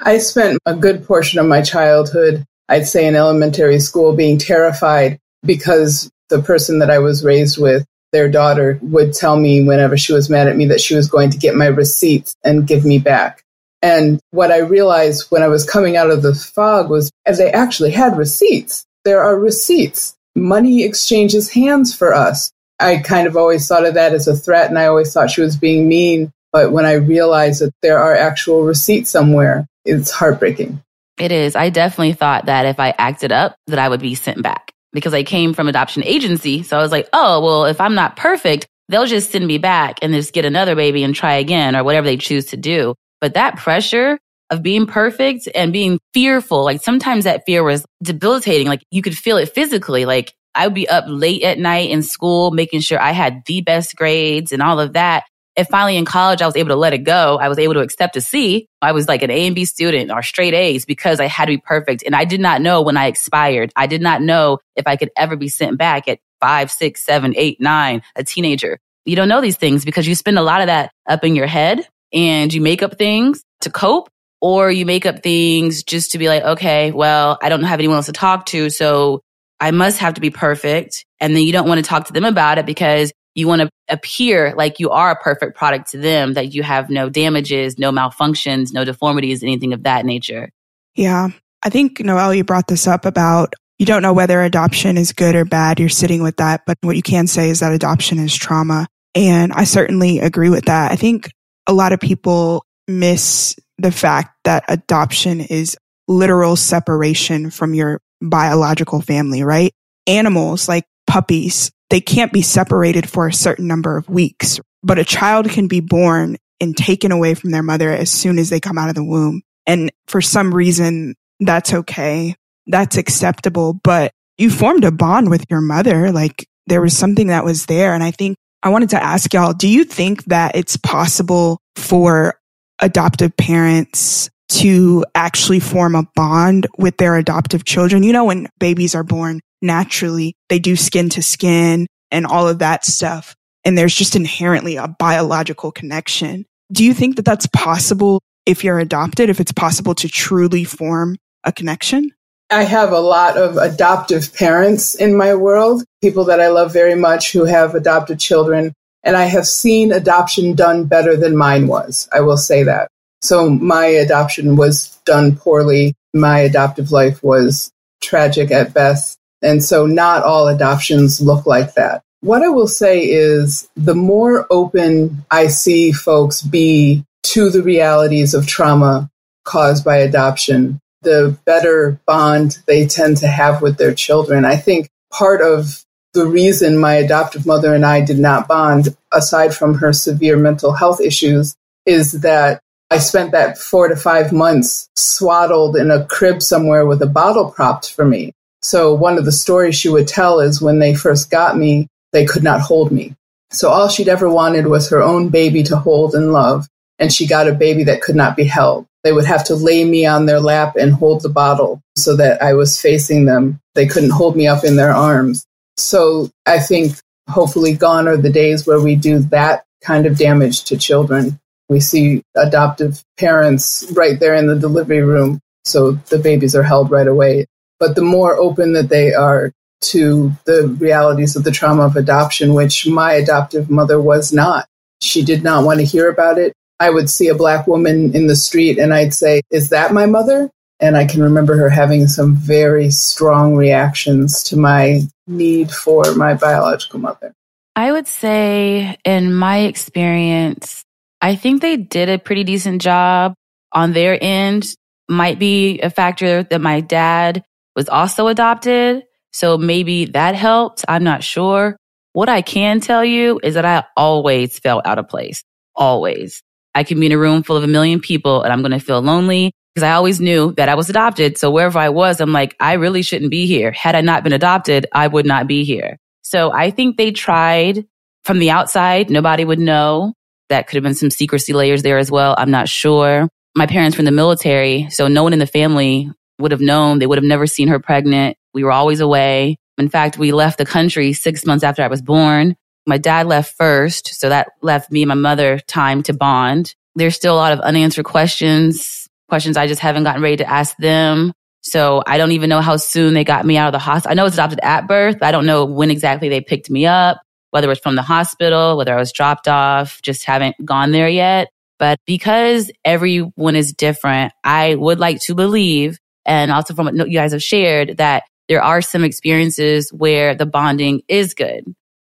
I 0.00 0.18
spent 0.18 0.58
a 0.64 0.74
good 0.74 1.06
portion 1.06 1.38
of 1.38 1.46
my 1.46 1.62
childhood, 1.62 2.44
I'd 2.68 2.86
say 2.86 3.06
in 3.06 3.16
elementary 3.16 3.80
school, 3.80 4.14
being 4.14 4.38
terrified 4.38 5.18
because 5.42 6.10
the 6.28 6.42
person 6.42 6.78
that 6.78 6.90
I 6.90 6.98
was 6.98 7.24
raised 7.24 7.58
with 7.58 7.84
their 8.12 8.28
daughter 8.28 8.78
would 8.82 9.12
tell 9.12 9.36
me 9.36 9.64
whenever 9.64 9.96
she 9.96 10.12
was 10.12 10.30
mad 10.30 10.48
at 10.48 10.56
me 10.56 10.66
that 10.66 10.80
she 10.80 10.94
was 10.94 11.08
going 11.08 11.30
to 11.30 11.38
get 11.38 11.54
my 11.54 11.66
receipts 11.66 12.34
and 12.44 12.66
give 12.66 12.84
me 12.84 12.98
back. 12.98 13.42
And 13.82 14.20
what 14.30 14.50
I 14.50 14.58
realized 14.58 15.26
when 15.30 15.42
I 15.42 15.48
was 15.48 15.68
coming 15.68 15.96
out 15.96 16.10
of 16.10 16.22
the 16.22 16.34
fog 16.34 16.90
was 16.90 17.10
as 17.26 17.38
they 17.38 17.52
actually 17.52 17.90
had 17.90 18.16
receipts. 18.16 18.84
There 19.04 19.22
are 19.22 19.38
receipts. 19.38 20.16
Money 20.34 20.84
exchanges 20.84 21.50
hands 21.50 21.94
for 21.94 22.12
us. 22.14 22.50
I 22.80 22.98
kind 22.98 23.26
of 23.26 23.36
always 23.36 23.66
thought 23.66 23.86
of 23.86 23.94
that 23.94 24.14
as 24.14 24.26
a 24.26 24.36
threat 24.36 24.68
and 24.68 24.78
I 24.78 24.86
always 24.86 25.12
thought 25.12 25.30
she 25.30 25.42
was 25.42 25.56
being 25.56 25.88
mean. 25.88 26.32
But 26.52 26.72
when 26.72 26.86
I 26.86 26.94
realized 26.94 27.60
that 27.60 27.72
there 27.82 27.98
are 27.98 28.14
actual 28.14 28.62
receipts 28.62 29.10
somewhere, 29.10 29.66
it's 29.84 30.10
heartbreaking. 30.10 30.82
It 31.18 31.32
is. 31.32 31.56
I 31.56 31.70
definitely 31.70 32.14
thought 32.14 32.46
that 32.46 32.66
if 32.66 32.80
I 32.80 32.94
acted 32.96 33.32
up, 33.32 33.56
that 33.66 33.78
I 33.78 33.88
would 33.88 34.00
be 34.00 34.14
sent 34.14 34.42
back 34.42 34.72
because 34.92 35.14
I 35.14 35.22
came 35.22 35.54
from 35.54 35.68
adoption 35.68 36.02
agency. 36.04 36.62
So 36.62 36.78
I 36.78 36.82
was 36.82 36.92
like, 36.92 37.08
oh, 37.12 37.40
well, 37.40 37.64
if 37.64 37.80
I'm 37.80 37.94
not 37.94 38.16
perfect, 38.16 38.66
they'll 38.88 39.06
just 39.06 39.30
send 39.30 39.46
me 39.46 39.58
back 39.58 39.98
and 40.02 40.14
just 40.14 40.32
get 40.32 40.44
another 40.44 40.74
baby 40.74 41.02
and 41.02 41.14
try 41.14 41.34
again 41.34 41.76
or 41.76 41.84
whatever 41.84 42.06
they 42.06 42.16
choose 42.16 42.46
to 42.46 42.56
do. 42.56 42.94
But 43.20 43.34
that 43.34 43.56
pressure 43.56 44.18
of 44.50 44.62
being 44.62 44.86
perfect 44.86 45.48
and 45.54 45.72
being 45.72 45.98
fearful, 46.14 46.64
like 46.64 46.80
sometimes 46.82 47.24
that 47.24 47.42
fear 47.44 47.62
was 47.62 47.84
debilitating. 48.02 48.66
Like 48.66 48.82
you 48.90 49.02
could 49.02 49.16
feel 49.16 49.36
it 49.36 49.52
physically. 49.54 50.04
Like 50.04 50.32
I 50.54 50.66
would 50.66 50.74
be 50.74 50.88
up 50.88 51.04
late 51.06 51.42
at 51.42 51.58
night 51.58 51.90
in 51.90 52.02
school, 52.02 52.50
making 52.50 52.80
sure 52.80 53.00
I 53.00 53.12
had 53.12 53.42
the 53.46 53.60
best 53.60 53.94
grades 53.94 54.52
and 54.52 54.62
all 54.62 54.80
of 54.80 54.94
that. 54.94 55.24
And 55.58 55.66
finally 55.66 55.96
in 55.96 56.04
college, 56.04 56.40
I 56.40 56.46
was 56.46 56.54
able 56.54 56.68
to 56.68 56.76
let 56.76 56.94
it 56.94 56.98
go. 56.98 57.36
I 57.36 57.48
was 57.48 57.58
able 57.58 57.74
to 57.74 57.80
accept 57.80 58.16
a 58.16 58.20
C. 58.20 58.68
I 58.80 58.92
was 58.92 59.08
like 59.08 59.22
an 59.22 59.30
A 59.32 59.44
and 59.44 59.56
B 59.56 59.64
student 59.64 60.12
or 60.12 60.22
straight 60.22 60.54
A's 60.54 60.84
because 60.84 61.18
I 61.18 61.26
had 61.26 61.46
to 61.46 61.54
be 61.54 61.58
perfect. 61.58 62.04
And 62.06 62.14
I 62.14 62.24
did 62.24 62.40
not 62.40 62.62
know 62.62 62.80
when 62.80 62.96
I 62.96 63.08
expired. 63.08 63.72
I 63.74 63.88
did 63.88 64.00
not 64.00 64.22
know 64.22 64.60
if 64.76 64.86
I 64.86 64.94
could 64.94 65.10
ever 65.16 65.34
be 65.34 65.48
sent 65.48 65.76
back 65.76 66.06
at 66.06 66.20
five, 66.40 66.70
six, 66.70 67.02
seven, 67.02 67.34
eight, 67.36 67.60
nine, 67.60 68.02
a 68.14 68.22
teenager. 68.22 68.78
You 69.04 69.16
don't 69.16 69.28
know 69.28 69.40
these 69.40 69.56
things 69.56 69.84
because 69.84 70.06
you 70.06 70.14
spend 70.14 70.38
a 70.38 70.42
lot 70.42 70.60
of 70.60 70.68
that 70.68 70.92
up 71.08 71.24
in 71.24 71.34
your 71.34 71.48
head 71.48 71.84
and 72.12 72.54
you 72.54 72.60
make 72.60 72.84
up 72.84 72.96
things 72.96 73.42
to 73.62 73.70
cope 73.70 74.08
or 74.40 74.70
you 74.70 74.86
make 74.86 75.06
up 75.06 75.24
things 75.24 75.82
just 75.82 76.12
to 76.12 76.18
be 76.18 76.28
like, 76.28 76.44
okay, 76.44 76.92
well, 76.92 77.36
I 77.42 77.48
don't 77.48 77.64
have 77.64 77.80
anyone 77.80 77.96
else 77.96 78.06
to 78.06 78.12
talk 78.12 78.46
to. 78.46 78.70
So 78.70 79.22
I 79.58 79.72
must 79.72 79.98
have 79.98 80.14
to 80.14 80.20
be 80.20 80.30
perfect. 80.30 81.04
And 81.18 81.34
then 81.34 81.42
you 81.42 81.50
don't 81.50 81.66
want 81.66 81.78
to 81.78 81.88
talk 81.88 82.06
to 82.06 82.12
them 82.12 82.24
about 82.24 82.58
it 82.58 82.66
because 82.66 83.10
you 83.38 83.46
want 83.46 83.62
to 83.62 83.70
appear 83.88 84.52
like 84.56 84.80
you 84.80 84.90
are 84.90 85.12
a 85.12 85.16
perfect 85.16 85.56
product 85.56 85.92
to 85.92 85.98
them, 85.98 86.34
that 86.34 86.52
you 86.54 86.64
have 86.64 86.90
no 86.90 87.08
damages, 87.08 87.78
no 87.78 87.92
malfunctions, 87.92 88.72
no 88.74 88.84
deformities, 88.84 89.44
anything 89.44 89.72
of 89.72 89.84
that 89.84 90.04
nature. 90.04 90.50
Yeah. 90.96 91.28
I 91.62 91.70
think, 91.70 92.00
Noelle, 92.00 92.34
you 92.34 92.42
brought 92.42 92.66
this 92.66 92.88
up 92.88 93.06
about 93.06 93.54
you 93.78 93.86
don't 93.86 94.02
know 94.02 94.12
whether 94.12 94.42
adoption 94.42 94.98
is 94.98 95.12
good 95.12 95.36
or 95.36 95.44
bad. 95.44 95.78
You're 95.78 95.88
sitting 95.88 96.20
with 96.20 96.38
that. 96.38 96.62
But 96.66 96.78
what 96.80 96.96
you 96.96 97.02
can 97.02 97.28
say 97.28 97.48
is 97.48 97.60
that 97.60 97.72
adoption 97.72 98.18
is 98.18 98.34
trauma. 98.34 98.88
And 99.14 99.52
I 99.52 99.64
certainly 99.64 100.18
agree 100.18 100.50
with 100.50 100.64
that. 100.64 100.90
I 100.90 100.96
think 100.96 101.30
a 101.68 101.72
lot 101.72 101.92
of 101.92 102.00
people 102.00 102.64
miss 102.88 103.54
the 103.78 103.92
fact 103.92 104.34
that 104.42 104.64
adoption 104.66 105.40
is 105.40 105.76
literal 106.08 106.56
separation 106.56 107.50
from 107.50 107.72
your 107.72 108.00
biological 108.20 109.00
family, 109.00 109.44
right? 109.44 109.72
Animals 110.08 110.68
like 110.68 110.84
puppies 111.08 111.72
they 111.90 112.00
can't 112.00 112.32
be 112.32 112.42
separated 112.42 113.08
for 113.08 113.26
a 113.26 113.32
certain 113.32 113.66
number 113.66 113.96
of 113.96 114.08
weeks, 114.08 114.60
but 114.82 114.98
a 114.98 115.04
child 115.04 115.48
can 115.48 115.68
be 115.68 115.80
born 115.80 116.36
and 116.60 116.76
taken 116.76 117.12
away 117.12 117.34
from 117.34 117.50
their 117.50 117.62
mother 117.62 117.90
as 117.90 118.10
soon 118.10 118.38
as 118.38 118.50
they 118.50 118.60
come 118.60 118.78
out 118.78 118.88
of 118.88 118.94
the 118.94 119.04
womb. 119.04 119.42
And 119.66 119.90
for 120.06 120.20
some 120.20 120.54
reason, 120.54 121.14
that's 121.40 121.72
okay. 121.72 122.34
That's 122.66 122.96
acceptable, 122.96 123.72
but 123.72 124.12
you 124.36 124.50
formed 124.50 124.84
a 124.84 124.92
bond 124.92 125.30
with 125.30 125.44
your 125.48 125.60
mother. 125.60 126.12
Like 126.12 126.46
there 126.66 126.82
was 126.82 126.96
something 126.96 127.28
that 127.28 127.44
was 127.44 127.66
there. 127.66 127.94
And 127.94 128.02
I 128.02 128.10
think 128.10 128.36
I 128.62 128.68
wanted 128.68 128.90
to 128.90 129.02
ask 129.02 129.32
y'all, 129.32 129.54
do 129.54 129.68
you 129.68 129.84
think 129.84 130.24
that 130.24 130.56
it's 130.56 130.76
possible 130.76 131.58
for 131.76 132.38
adoptive 132.80 133.36
parents 133.36 134.30
to 134.48 135.04
actually 135.14 135.60
form 135.60 135.94
a 135.94 136.04
bond 136.14 136.66
with 136.78 136.96
their 136.96 137.16
adoptive 137.16 137.64
children. 137.64 138.02
You 138.02 138.12
know, 138.12 138.24
when 138.24 138.48
babies 138.58 138.94
are 138.94 139.04
born 139.04 139.40
naturally, 139.62 140.34
they 140.48 140.58
do 140.58 140.76
skin 140.76 141.08
to 141.10 141.22
skin 141.22 141.86
and 142.10 142.26
all 142.26 142.48
of 142.48 142.60
that 142.60 142.84
stuff. 142.84 143.34
And 143.64 143.76
there's 143.76 143.94
just 143.94 144.16
inherently 144.16 144.76
a 144.76 144.88
biological 144.88 145.72
connection. 145.72 146.46
Do 146.72 146.84
you 146.84 146.94
think 146.94 147.16
that 147.16 147.24
that's 147.24 147.46
possible 147.48 148.20
if 148.46 148.64
you're 148.64 148.78
adopted, 148.78 149.30
if 149.30 149.40
it's 149.40 149.52
possible 149.52 149.94
to 149.96 150.08
truly 150.08 150.64
form 150.64 151.16
a 151.44 151.52
connection? 151.52 152.12
I 152.50 152.62
have 152.62 152.92
a 152.92 153.00
lot 153.00 153.36
of 153.36 153.58
adoptive 153.58 154.34
parents 154.34 154.94
in 154.94 155.14
my 155.16 155.34
world, 155.34 155.84
people 156.02 156.24
that 156.24 156.40
I 156.40 156.48
love 156.48 156.72
very 156.72 156.94
much 156.94 157.32
who 157.32 157.44
have 157.44 157.74
adopted 157.74 158.18
children. 158.18 158.72
And 159.04 159.16
I 159.16 159.24
have 159.24 159.46
seen 159.46 159.92
adoption 159.92 160.54
done 160.54 160.84
better 160.84 161.16
than 161.16 161.36
mine 161.36 161.66
was. 161.66 162.08
I 162.12 162.20
will 162.20 162.38
say 162.38 162.62
that. 162.62 162.88
So 163.20 163.50
my 163.50 163.84
adoption 163.84 164.56
was 164.56 164.96
done 165.04 165.36
poorly. 165.36 165.94
My 166.14 166.40
adoptive 166.40 166.90
life 166.90 167.22
was 167.22 167.70
tragic 168.02 168.50
at 168.50 168.72
best. 168.72 169.17
And 169.42 169.62
so 169.62 169.86
not 169.86 170.22
all 170.22 170.48
adoptions 170.48 171.20
look 171.20 171.46
like 171.46 171.74
that. 171.74 172.02
What 172.20 172.42
I 172.42 172.48
will 172.48 172.68
say 172.68 173.04
is 173.04 173.68
the 173.76 173.94
more 173.94 174.46
open 174.50 175.24
I 175.30 175.46
see 175.46 175.92
folks 175.92 176.42
be 176.42 177.04
to 177.24 177.50
the 177.50 177.62
realities 177.62 178.34
of 178.34 178.46
trauma 178.46 179.10
caused 179.44 179.84
by 179.84 179.98
adoption, 179.98 180.80
the 181.02 181.38
better 181.44 182.00
bond 182.06 182.58
they 182.66 182.86
tend 182.86 183.18
to 183.18 183.28
have 183.28 183.62
with 183.62 183.78
their 183.78 183.94
children. 183.94 184.44
I 184.44 184.56
think 184.56 184.88
part 185.12 185.40
of 185.40 185.84
the 186.14 186.26
reason 186.26 186.78
my 186.78 186.94
adoptive 186.94 187.46
mother 187.46 187.74
and 187.74 187.84
I 187.84 188.00
did 188.00 188.18
not 188.18 188.48
bond, 188.48 188.96
aside 189.12 189.54
from 189.54 189.74
her 189.74 189.92
severe 189.92 190.36
mental 190.36 190.72
health 190.72 191.00
issues, 191.00 191.54
is 191.86 192.12
that 192.20 192.60
I 192.90 192.98
spent 192.98 193.32
that 193.32 193.58
four 193.58 193.88
to 193.88 193.96
five 193.96 194.32
months 194.32 194.88
swaddled 194.96 195.76
in 195.76 195.90
a 195.90 196.04
crib 196.06 196.42
somewhere 196.42 196.86
with 196.86 197.02
a 197.02 197.06
bottle 197.06 197.50
propped 197.50 197.92
for 197.92 198.04
me. 198.04 198.32
So 198.62 198.92
one 198.94 199.18
of 199.18 199.24
the 199.24 199.32
stories 199.32 199.76
she 199.76 199.88
would 199.88 200.08
tell 200.08 200.40
is 200.40 200.60
when 200.60 200.78
they 200.78 200.94
first 200.94 201.30
got 201.30 201.56
me, 201.56 201.88
they 202.12 202.24
could 202.24 202.42
not 202.42 202.60
hold 202.60 202.90
me. 202.90 203.14
So 203.50 203.70
all 203.70 203.88
she'd 203.88 204.08
ever 204.08 204.28
wanted 204.28 204.66
was 204.66 204.90
her 204.90 205.02
own 205.02 205.28
baby 205.28 205.62
to 205.64 205.76
hold 205.76 206.14
and 206.14 206.32
love. 206.32 206.66
And 206.98 207.12
she 207.12 207.26
got 207.26 207.48
a 207.48 207.52
baby 207.52 207.84
that 207.84 208.02
could 208.02 208.16
not 208.16 208.36
be 208.36 208.44
held. 208.44 208.86
They 209.04 209.12
would 209.12 209.24
have 209.24 209.44
to 209.44 209.54
lay 209.54 209.84
me 209.84 210.04
on 210.04 210.26
their 210.26 210.40
lap 210.40 210.74
and 210.76 210.92
hold 210.92 211.22
the 211.22 211.28
bottle 211.28 211.80
so 211.96 212.16
that 212.16 212.42
I 212.42 212.54
was 212.54 212.80
facing 212.80 213.24
them. 213.24 213.60
They 213.74 213.86
couldn't 213.86 214.10
hold 214.10 214.36
me 214.36 214.48
up 214.48 214.64
in 214.64 214.76
their 214.76 214.90
arms. 214.90 215.46
So 215.76 216.30
I 216.44 216.58
think 216.58 216.96
hopefully 217.28 217.74
gone 217.74 218.08
are 218.08 218.16
the 218.16 218.30
days 218.30 218.66
where 218.66 218.80
we 218.80 218.96
do 218.96 219.20
that 219.20 219.64
kind 219.82 220.06
of 220.06 220.18
damage 220.18 220.64
to 220.64 220.76
children. 220.76 221.38
We 221.68 221.80
see 221.80 222.22
adoptive 222.36 223.04
parents 223.16 223.86
right 223.92 224.18
there 224.18 224.34
in 224.34 224.48
the 224.48 224.58
delivery 224.58 225.02
room. 225.02 225.40
So 225.64 225.92
the 225.92 226.18
babies 226.18 226.56
are 226.56 226.62
held 226.62 226.90
right 226.90 227.06
away. 227.06 227.46
But 227.80 227.94
the 227.94 228.02
more 228.02 228.36
open 228.36 228.72
that 228.72 228.88
they 228.88 229.14
are 229.14 229.52
to 229.80 230.32
the 230.44 230.68
realities 230.80 231.36
of 231.36 231.44
the 231.44 231.50
trauma 231.50 231.84
of 231.84 231.96
adoption, 231.96 232.54
which 232.54 232.86
my 232.86 233.12
adoptive 233.12 233.70
mother 233.70 234.00
was 234.00 234.32
not, 234.32 234.66
she 235.00 235.22
did 235.22 235.44
not 235.44 235.64
want 235.64 235.80
to 235.80 235.86
hear 235.86 236.10
about 236.10 236.38
it. 236.38 236.52
I 236.80 236.90
would 236.90 237.10
see 237.10 237.28
a 237.28 237.34
black 237.34 237.66
woman 237.66 238.14
in 238.14 238.26
the 238.26 238.36
street 238.36 238.78
and 238.78 238.94
I'd 238.94 239.14
say, 239.14 239.42
Is 239.50 239.70
that 239.70 239.92
my 239.92 240.06
mother? 240.06 240.50
And 240.80 240.96
I 240.96 241.06
can 241.06 241.22
remember 241.22 241.56
her 241.56 241.68
having 241.68 242.06
some 242.06 242.36
very 242.36 242.90
strong 242.90 243.56
reactions 243.56 244.44
to 244.44 244.56
my 244.56 245.02
need 245.26 245.72
for 245.72 246.14
my 246.14 246.34
biological 246.34 247.00
mother. 247.00 247.34
I 247.74 247.92
would 247.92 248.06
say, 248.06 248.96
in 249.04 249.34
my 249.34 249.58
experience, 249.58 250.84
I 251.20 251.34
think 251.34 251.62
they 251.62 251.76
did 251.76 252.08
a 252.08 252.18
pretty 252.18 252.44
decent 252.44 252.80
job 252.80 253.34
on 253.72 253.92
their 253.92 254.18
end. 254.20 254.74
Might 255.08 255.38
be 255.38 255.80
a 255.80 255.90
factor 255.90 256.42
that 256.44 256.60
my 256.60 256.80
dad 256.80 257.44
was 257.78 257.88
also 257.88 258.26
adopted. 258.26 259.04
So 259.32 259.56
maybe 259.56 260.06
that 260.06 260.34
helped. 260.34 260.84
I'm 260.88 261.04
not 261.04 261.22
sure. 261.22 261.76
What 262.12 262.28
I 262.28 262.42
can 262.42 262.80
tell 262.80 263.04
you 263.04 263.38
is 263.40 263.54
that 263.54 263.64
I 263.64 263.84
always 263.96 264.58
felt 264.58 264.84
out 264.84 264.98
of 264.98 265.08
place. 265.08 265.44
Always. 265.76 266.42
I 266.74 266.82
can 266.82 266.98
be 266.98 267.06
in 267.06 267.12
a 267.12 267.18
room 267.18 267.44
full 267.44 267.56
of 267.56 267.62
a 267.62 267.68
million 267.68 268.00
people 268.00 268.42
and 268.42 268.52
I'm 268.52 268.62
going 268.62 268.72
to 268.72 268.80
feel 268.80 269.00
lonely 269.00 269.52
because 269.72 269.84
I 269.84 269.92
always 269.92 270.20
knew 270.20 270.54
that 270.56 270.68
I 270.68 270.74
was 270.74 270.90
adopted. 270.90 271.38
So 271.38 271.52
wherever 271.52 271.78
I 271.78 271.90
was, 271.90 272.20
I'm 272.20 272.32
like, 272.32 272.56
I 272.58 272.72
really 272.72 273.02
shouldn't 273.02 273.30
be 273.30 273.46
here. 273.46 273.70
Had 273.70 273.94
I 273.94 274.00
not 274.00 274.24
been 274.24 274.32
adopted, 274.32 274.86
I 274.92 275.06
would 275.06 275.24
not 275.24 275.46
be 275.46 275.62
here. 275.62 275.98
So 276.22 276.52
I 276.52 276.72
think 276.72 276.96
they 276.96 277.12
tried 277.12 277.86
from 278.24 278.40
the 278.40 278.50
outside. 278.50 279.08
Nobody 279.08 279.44
would 279.44 279.60
know. 279.60 280.14
That 280.48 280.66
could 280.66 280.74
have 280.74 280.82
been 280.82 280.94
some 280.94 281.10
secrecy 281.10 281.52
layers 281.52 281.84
there 281.84 281.98
as 281.98 282.10
well. 282.10 282.34
I'm 282.36 282.50
not 282.50 282.68
sure. 282.68 283.28
My 283.54 283.66
parents 283.66 283.96
were 283.96 284.00
in 284.00 284.06
the 284.06 284.10
military, 284.10 284.88
so 284.90 285.06
no 285.06 285.22
one 285.22 285.32
in 285.32 285.38
the 285.38 285.46
family 285.46 286.10
would 286.38 286.52
have 286.52 286.60
known. 286.60 286.98
They 286.98 287.06
would 287.06 287.18
have 287.18 287.24
never 287.24 287.46
seen 287.46 287.68
her 287.68 287.78
pregnant. 287.78 288.36
We 288.54 288.64
were 288.64 288.72
always 288.72 289.00
away. 289.00 289.56
In 289.76 289.88
fact, 289.88 290.18
we 290.18 290.32
left 290.32 290.58
the 290.58 290.66
country 290.66 291.12
six 291.12 291.46
months 291.46 291.64
after 291.64 291.82
I 291.82 291.88
was 291.88 292.02
born. 292.02 292.56
My 292.86 292.98
dad 292.98 293.26
left 293.26 293.56
first, 293.56 294.18
so 294.18 294.28
that 294.30 294.48
left 294.62 294.90
me 294.90 295.02
and 295.02 295.08
my 295.08 295.14
mother 295.14 295.58
time 295.58 296.02
to 296.04 296.14
bond. 296.14 296.74
There's 296.94 297.14
still 297.14 297.34
a 297.34 297.36
lot 297.36 297.52
of 297.52 297.60
unanswered 297.60 298.06
questions, 298.06 299.08
questions 299.28 299.56
I 299.56 299.66
just 299.66 299.80
haven't 299.80 300.04
gotten 300.04 300.22
ready 300.22 300.38
to 300.38 300.48
ask 300.48 300.76
them. 300.78 301.32
So 301.60 302.02
I 302.06 302.18
don't 302.18 302.32
even 302.32 302.48
know 302.48 302.60
how 302.60 302.76
soon 302.76 303.14
they 303.14 303.24
got 303.24 303.44
me 303.44 303.56
out 303.56 303.68
of 303.68 303.72
the 303.72 303.78
hospital. 303.78 304.12
I 304.12 304.14
know 304.14 304.26
it's 304.26 304.36
adopted 304.36 304.60
at 304.62 304.88
birth. 304.88 305.18
I 305.22 305.32
don't 305.32 305.46
know 305.46 305.64
when 305.64 305.90
exactly 305.90 306.28
they 306.28 306.40
picked 306.40 306.70
me 306.70 306.86
up, 306.86 307.20
whether 307.50 307.70
it's 307.70 307.80
from 307.80 307.94
the 307.94 308.02
hospital, 308.02 308.76
whether 308.76 308.94
I 308.94 308.98
was 308.98 309.12
dropped 309.12 309.48
off, 309.48 310.00
just 310.02 310.24
haven't 310.24 310.56
gone 310.64 310.92
there 310.92 311.08
yet. 311.08 311.48
But 311.78 311.98
because 312.06 312.70
everyone 312.84 313.54
is 313.54 313.72
different, 313.72 314.32
I 314.42 314.74
would 314.74 314.98
like 314.98 315.20
to 315.22 315.34
believe, 315.34 315.98
and 316.28 316.52
also 316.52 316.74
from 316.74 316.86
what 316.86 317.10
you 317.10 317.18
guys 317.18 317.32
have 317.32 317.42
shared, 317.42 317.96
that 317.96 318.22
there 318.48 318.62
are 318.62 318.82
some 318.82 319.02
experiences 319.02 319.90
where 319.92 320.34
the 320.34 320.46
bonding 320.46 321.02
is 321.08 321.34
good 321.34 321.64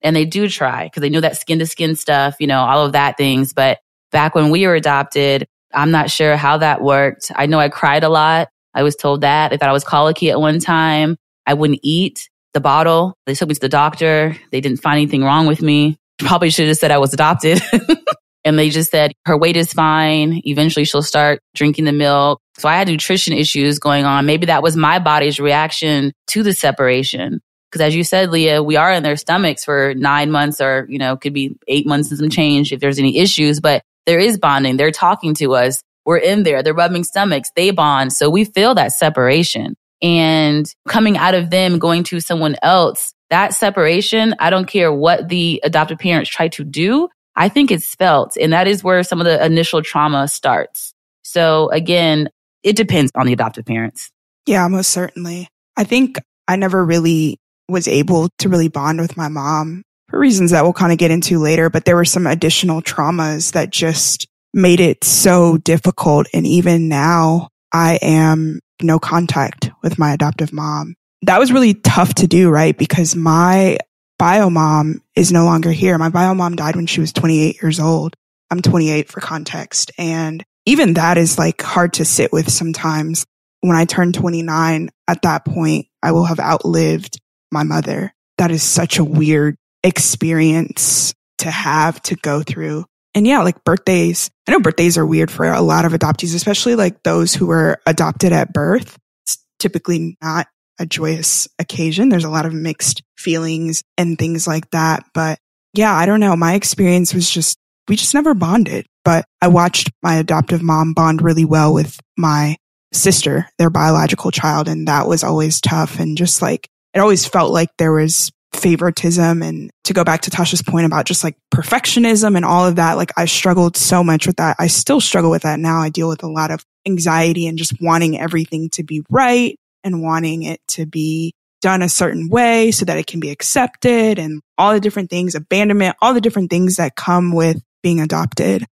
and 0.02 0.14
they 0.14 0.24
do 0.24 0.48
try 0.48 0.84
because 0.84 1.00
they 1.00 1.10
know 1.10 1.20
that 1.20 1.36
skin 1.36 1.58
to 1.58 1.66
skin 1.66 1.96
stuff, 1.96 2.36
you 2.38 2.46
know, 2.46 2.60
all 2.60 2.86
of 2.86 2.92
that 2.92 3.16
things. 3.16 3.52
But 3.52 3.78
back 4.12 4.34
when 4.34 4.50
we 4.50 4.66
were 4.66 4.74
adopted, 4.74 5.46
I'm 5.72 5.90
not 5.90 6.10
sure 6.10 6.36
how 6.36 6.58
that 6.58 6.80
worked. 6.80 7.32
I 7.34 7.46
know 7.46 7.58
I 7.58 7.68
cried 7.68 8.04
a 8.04 8.08
lot. 8.08 8.48
I 8.72 8.84
was 8.84 8.94
told 8.94 9.22
that. 9.22 9.50
They 9.50 9.56
thought 9.56 9.68
I 9.68 9.72
was 9.72 9.84
colicky 9.84 10.30
at 10.30 10.40
one 10.40 10.60
time. 10.60 11.16
I 11.46 11.54
wouldn't 11.54 11.80
eat 11.82 12.28
the 12.52 12.60
bottle. 12.60 13.14
They 13.26 13.34
took 13.34 13.48
me 13.48 13.54
to 13.54 13.60
the 13.60 13.68
doctor. 13.68 14.36
They 14.52 14.60
didn't 14.60 14.80
find 14.80 14.98
anything 14.98 15.24
wrong 15.24 15.46
with 15.46 15.60
me. 15.60 15.96
Probably 16.18 16.50
should 16.50 16.68
have 16.68 16.76
said 16.76 16.92
I 16.92 16.98
was 16.98 17.12
adopted. 17.12 17.60
and 18.44 18.58
they 18.58 18.70
just 18.70 18.90
said 18.90 19.12
her 19.26 19.36
weight 19.36 19.56
is 19.56 19.72
fine. 19.72 20.40
Eventually 20.44 20.84
she'll 20.84 21.02
start 21.02 21.40
drinking 21.54 21.86
the 21.86 21.92
milk. 21.92 22.40
So 22.58 22.68
I 22.68 22.76
had 22.76 22.88
nutrition 22.88 23.32
issues 23.32 23.78
going 23.78 24.04
on. 24.04 24.26
Maybe 24.26 24.46
that 24.46 24.62
was 24.62 24.76
my 24.76 24.98
body's 24.98 25.40
reaction 25.40 26.12
to 26.28 26.42
the 26.42 26.52
separation. 26.52 27.40
Because 27.70 27.86
as 27.86 27.96
you 27.96 28.04
said, 28.04 28.30
Lia, 28.30 28.62
we 28.62 28.76
are 28.76 28.92
in 28.92 29.02
their 29.02 29.16
stomachs 29.16 29.64
for 29.64 29.94
nine 29.96 30.30
months 30.30 30.60
or, 30.60 30.86
you 30.88 30.98
know, 30.98 31.16
could 31.16 31.34
be 31.34 31.56
eight 31.66 31.86
months 31.86 32.10
and 32.10 32.18
some 32.18 32.30
change 32.30 32.72
if 32.72 32.78
there's 32.78 33.00
any 33.00 33.18
issues, 33.18 33.58
but 33.58 33.82
there 34.06 34.20
is 34.20 34.38
bonding. 34.38 34.76
They're 34.76 34.92
talking 34.92 35.34
to 35.36 35.54
us. 35.54 35.82
We're 36.04 36.18
in 36.18 36.44
there. 36.44 36.62
They're 36.62 36.74
rubbing 36.74 37.02
stomachs. 37.02 37.50
They 37.56 37.70
bond. 37.70 38.12
So 38.12 38.30
we 38.30 38.44
feel 38.44 38.74
that 38.76 38.92
separation 38.92 39.74
and 40.00 40.72
coming 40.86 41.16
out 41.16 41.34
of 41.34 41.50
them, 41.50 41.78
going 41.78 42.04
to 42.04 42.20
someone 42.20 42.56
else, 42.62 43.14
that 43.30 43.54
separation, 43.54 44.34
I 44.38 44.50
don't 44.50 44.66
care 44.66 44.92
what 44.92 45.28
the 45.28 45.60
adoptive 45.64 45.98
parents 45.98 46.30
try 46.30 46.48
to 46.48 46.62
do. 46.62 47.08
I 47.34 47.48
think 47.48 47.70
it's 47.70 47.94
felt. 47.94 48.36
And 48.36 48.52
that 48.52 48.68
is 48.68 48.84
where 48.84 49.02
some 49.02 49.20
of 49.20 49.24
the 49.24 49.44
initial 49.44 49.82
trauma 49.82 50.28
starts. 50.28 50.94
So 51.22 51.70
again, 51.70 52.28
it 52.64 52.76
depends 52.76 53.12
on 53.14 53.26
the 53.26 53.32
adoptive 53.32 53.66
parents. 53.66 54.10
Yeah, 54.46 54.66
most 54.66 54.90
certainly. 54.90 55.48
I 55.76 55.84
think 55.84 56.18
I 56.48 56.56
never 56.56 56.84
really 56.84 57.38
was 57.68 57.86
able 57.86 58.28
to 58.38 58.48
really 58.48 58.68
bond 58.68 59.00
with 59.00 59.16
my 59.16 59.28
mom 59.28 59.82
for 60.08 60.18
reasons 60.18 60.50
that 60.50 60.64
we'll 60.64 60.72
kind 60.72 60.92
of 60.92 60.98
get 60.98 61.10
into 61.10 61.38
later, 61.38 61.70
but 61.70 61.84
there 61.84 61.96
were 61.96 62.04
some 62.04 62.26
additional 62.26 62.82
traumas 62.82 63.52
that 63.52 63.70
just 63.70 64.26
made 64.52 64.80
it 64.80 65.04
so 65.04 65.58
difficult. 65.58 66.26
And 66.34 66.46
even 66.46 66.88
now 66.88 67.48
I 67.72 67.98
am 68.02 68.60
no 68.82 68.98
contact 68.98 69.70
with 69.82 69.98
my 69.98 70.12
adoptive 70.12 70.52
mom. 70.52 70.94
That 71.22 71.38
was 71.38 71.52
really 71.52 71.74
tough 71.74 72.14
to 72.14 72.26
do, 72.26 72.50
right? 72.50 72.76
Because 72.76 73.16
my 73.16 73.78
bio 74.18 74.50
mom 74.50 75.00
is 75.16 75.32
no 75.32 75.44
longer 75.44 75.72
here. 75.72 75.96
My 75.98 76.10
bio 76.10 76.34
mom 76.34 76.54
died 76.54 76.76
when 76.76 76.86
she 76.86 77.00
was 77.00 77.12
28 77.12 77.62
years 77.62 77.80
old. 77.80 78.14
I'm 78.50 78.60
28 78.60 79.08
for 79.08 79.20
context. 79.20 79.90
And 79.98 80.44
even 80.66 80.94
that 80.94 81.18
is 81.18 81.38
like 81.38 81.60
hard 81.60 81.94
to 81.94 82.04
sit 82.04 82.32
with 82.32 82.50
sometimes. 82.50 83.26
When 83.60 83.76
I 83.76 83.84
turn 83.84 84.12
29, 84.12 84.90
at 85.08 85.22
that 85.22 85.44
point, 85.44 85.86
I 86.02 86.12
will 86.12 86.24
have 86.24 86.40
outlived 86.40 87.18
my 87.50 87.62
mother. 87.62 88.12
That 88.38 88.50
is 88.50 88.62
such 88.62 88.98
a 88.98 89.04
weird 89.04 89.56
experience 89.82 91.14
to 91.38 91.50
have 91.50 92.00
to 92.02 92.16
go 92.16 92.42
through. 92.42 92.84
And 93.14 93.26
yeah, 93.26 93.42
like 93.42 93.62
birthdays. 93.64 94.30
I 94.48 94.52
know 94.52 94.60
birthdays 94.60 94.98
are 94.98 95.06
weird 95.06 95.30
for 95.30 95.46
a 95.46 95.60
lot 95.60 95.84
of 95.84 95.92
adoptees, 95.92 96.34
especially 96.34 96.74
like 96.74 97.02
those 97.04 97.32
who 97.34 97.46
were 97.46 97.80
adopted 97.86 98.32
at 98.32 98.52
birth. 98.52 98.98
It's 99.24 99.38
typically 99.58 100.18
not 100.20 100.48
a 100.80 100.86
joyous 100.86 101.46
occasion. 101.58 102.08
There's 102.08 102.24
a 102.24 102.30
lot 102.30 102.46
of 102.46 102.52
mixed 102.52 103.02
feelings 103.16 103.82
and 103.96 104.18
things 104.18 104.46
like 104.46 104.68
that. 104.70 105.04
But 105.14 105.38
yeah, 105.72 105.94
I 105.94 106.06
don't 106.06 106.20
know. 106.20 106.34
My 106.34 106.54
experience 106.54 107.14
was 107.14 107.30
just, 107.30 107.56
we 107.88 107.96
just 107.96 108.14
never 108.14 108.34
bonded. 108.34 108.86
But 109.04 109.26
I 109.42 109.48
watched 109.48 109.90
my 110.02 110.16
adoptive 110.16 110.62
mom 110.62 110.94
bond 110.94 111.22
really 111.22 111.44
well 111.44 111.74
with 111.74 111.98
my 112.16 112.56
sister, 112.92 113.48
their 113.58 113.70
biological 113.70 114.30
child. 114.30 114.68
And 114.68 114.88
that 114.88 115.06
was 115.06 115.24
always 115.24 115.60
tough. 115.60 115.98
And 115.98 116.16
just 116.16 116.40
like, 116.40 116.68
it 116.94 117.00
always 117.00 117.26
felt 117.26 117.52
like 117.52 117.68
there 117.76 117.92
was 117.92 118.30
favoritism. 118.54 119.42
And 119.42 119.70
to 119.84 119.92
go 119.92 120.04
back 120.04 120.22
to 120.22 120.30
Tosha's 120.30 120.62
point 120.62 120.86
about 120.86 121.06
just 121.06 121.24
like 121.24 121.36
perfectionism 121.52 122.36
and 122.36 122.44
all 122.44 122.66
of 122.66 122.76
that, 122.76 122.96
like 122.96 123.12
I 123.16 123.26
struggled 123.26 123.76
so 123.76 124.02
much 124.02 124.26
with 124.26 124.36
that. 124.36 124.56
I 124.58 124.68
still 124.68 125.00
struggle 125.00 125.30
with 125.30 125.42
that 125.42 125.58
now. 125.58 125.80
I 125.80 125.90
deal 125.90 126.08
with 126.08 126.22
a 126.22 126.30
lot 126.30 126.50
of 126.50 126.64
anxiety 126.86 127.46
and 127.46 127.58
just 127.58 127.80
wanting 127.80 128.18
everything 128.18 128.70
to 128.70 128.82
be 128.82 129.02
right 129.10 129.58
and 129.82 130.02
wanting 130.02 130.44
it 130.44 130.60
to 130.68 130.86
be 130.86 131.34
done 131.60 131.82
a 131.82 131.88
certain 131.88 132.28
way 132.28 132.70
so 132.70 132.84
that 132.84 132.98
it 132.98 133.06
can 133.06 133.20
be 133.20 133.30
accepted 133.30 134.18
and 134.18 134.40
all 134.58 134.72
the 134.74 134.80
different 134.80 135.10
things, 135.10 135.34
abandonment, 135.34 135.96
all 136.00 136.14
the 136.14 136.20
different 136.20 136.50
things 136.50 136.76
that 136.76 136.94
come 136.94 137.34
with 137.34 137.60
being 137.82 138.00
adopted. 138.00 138.66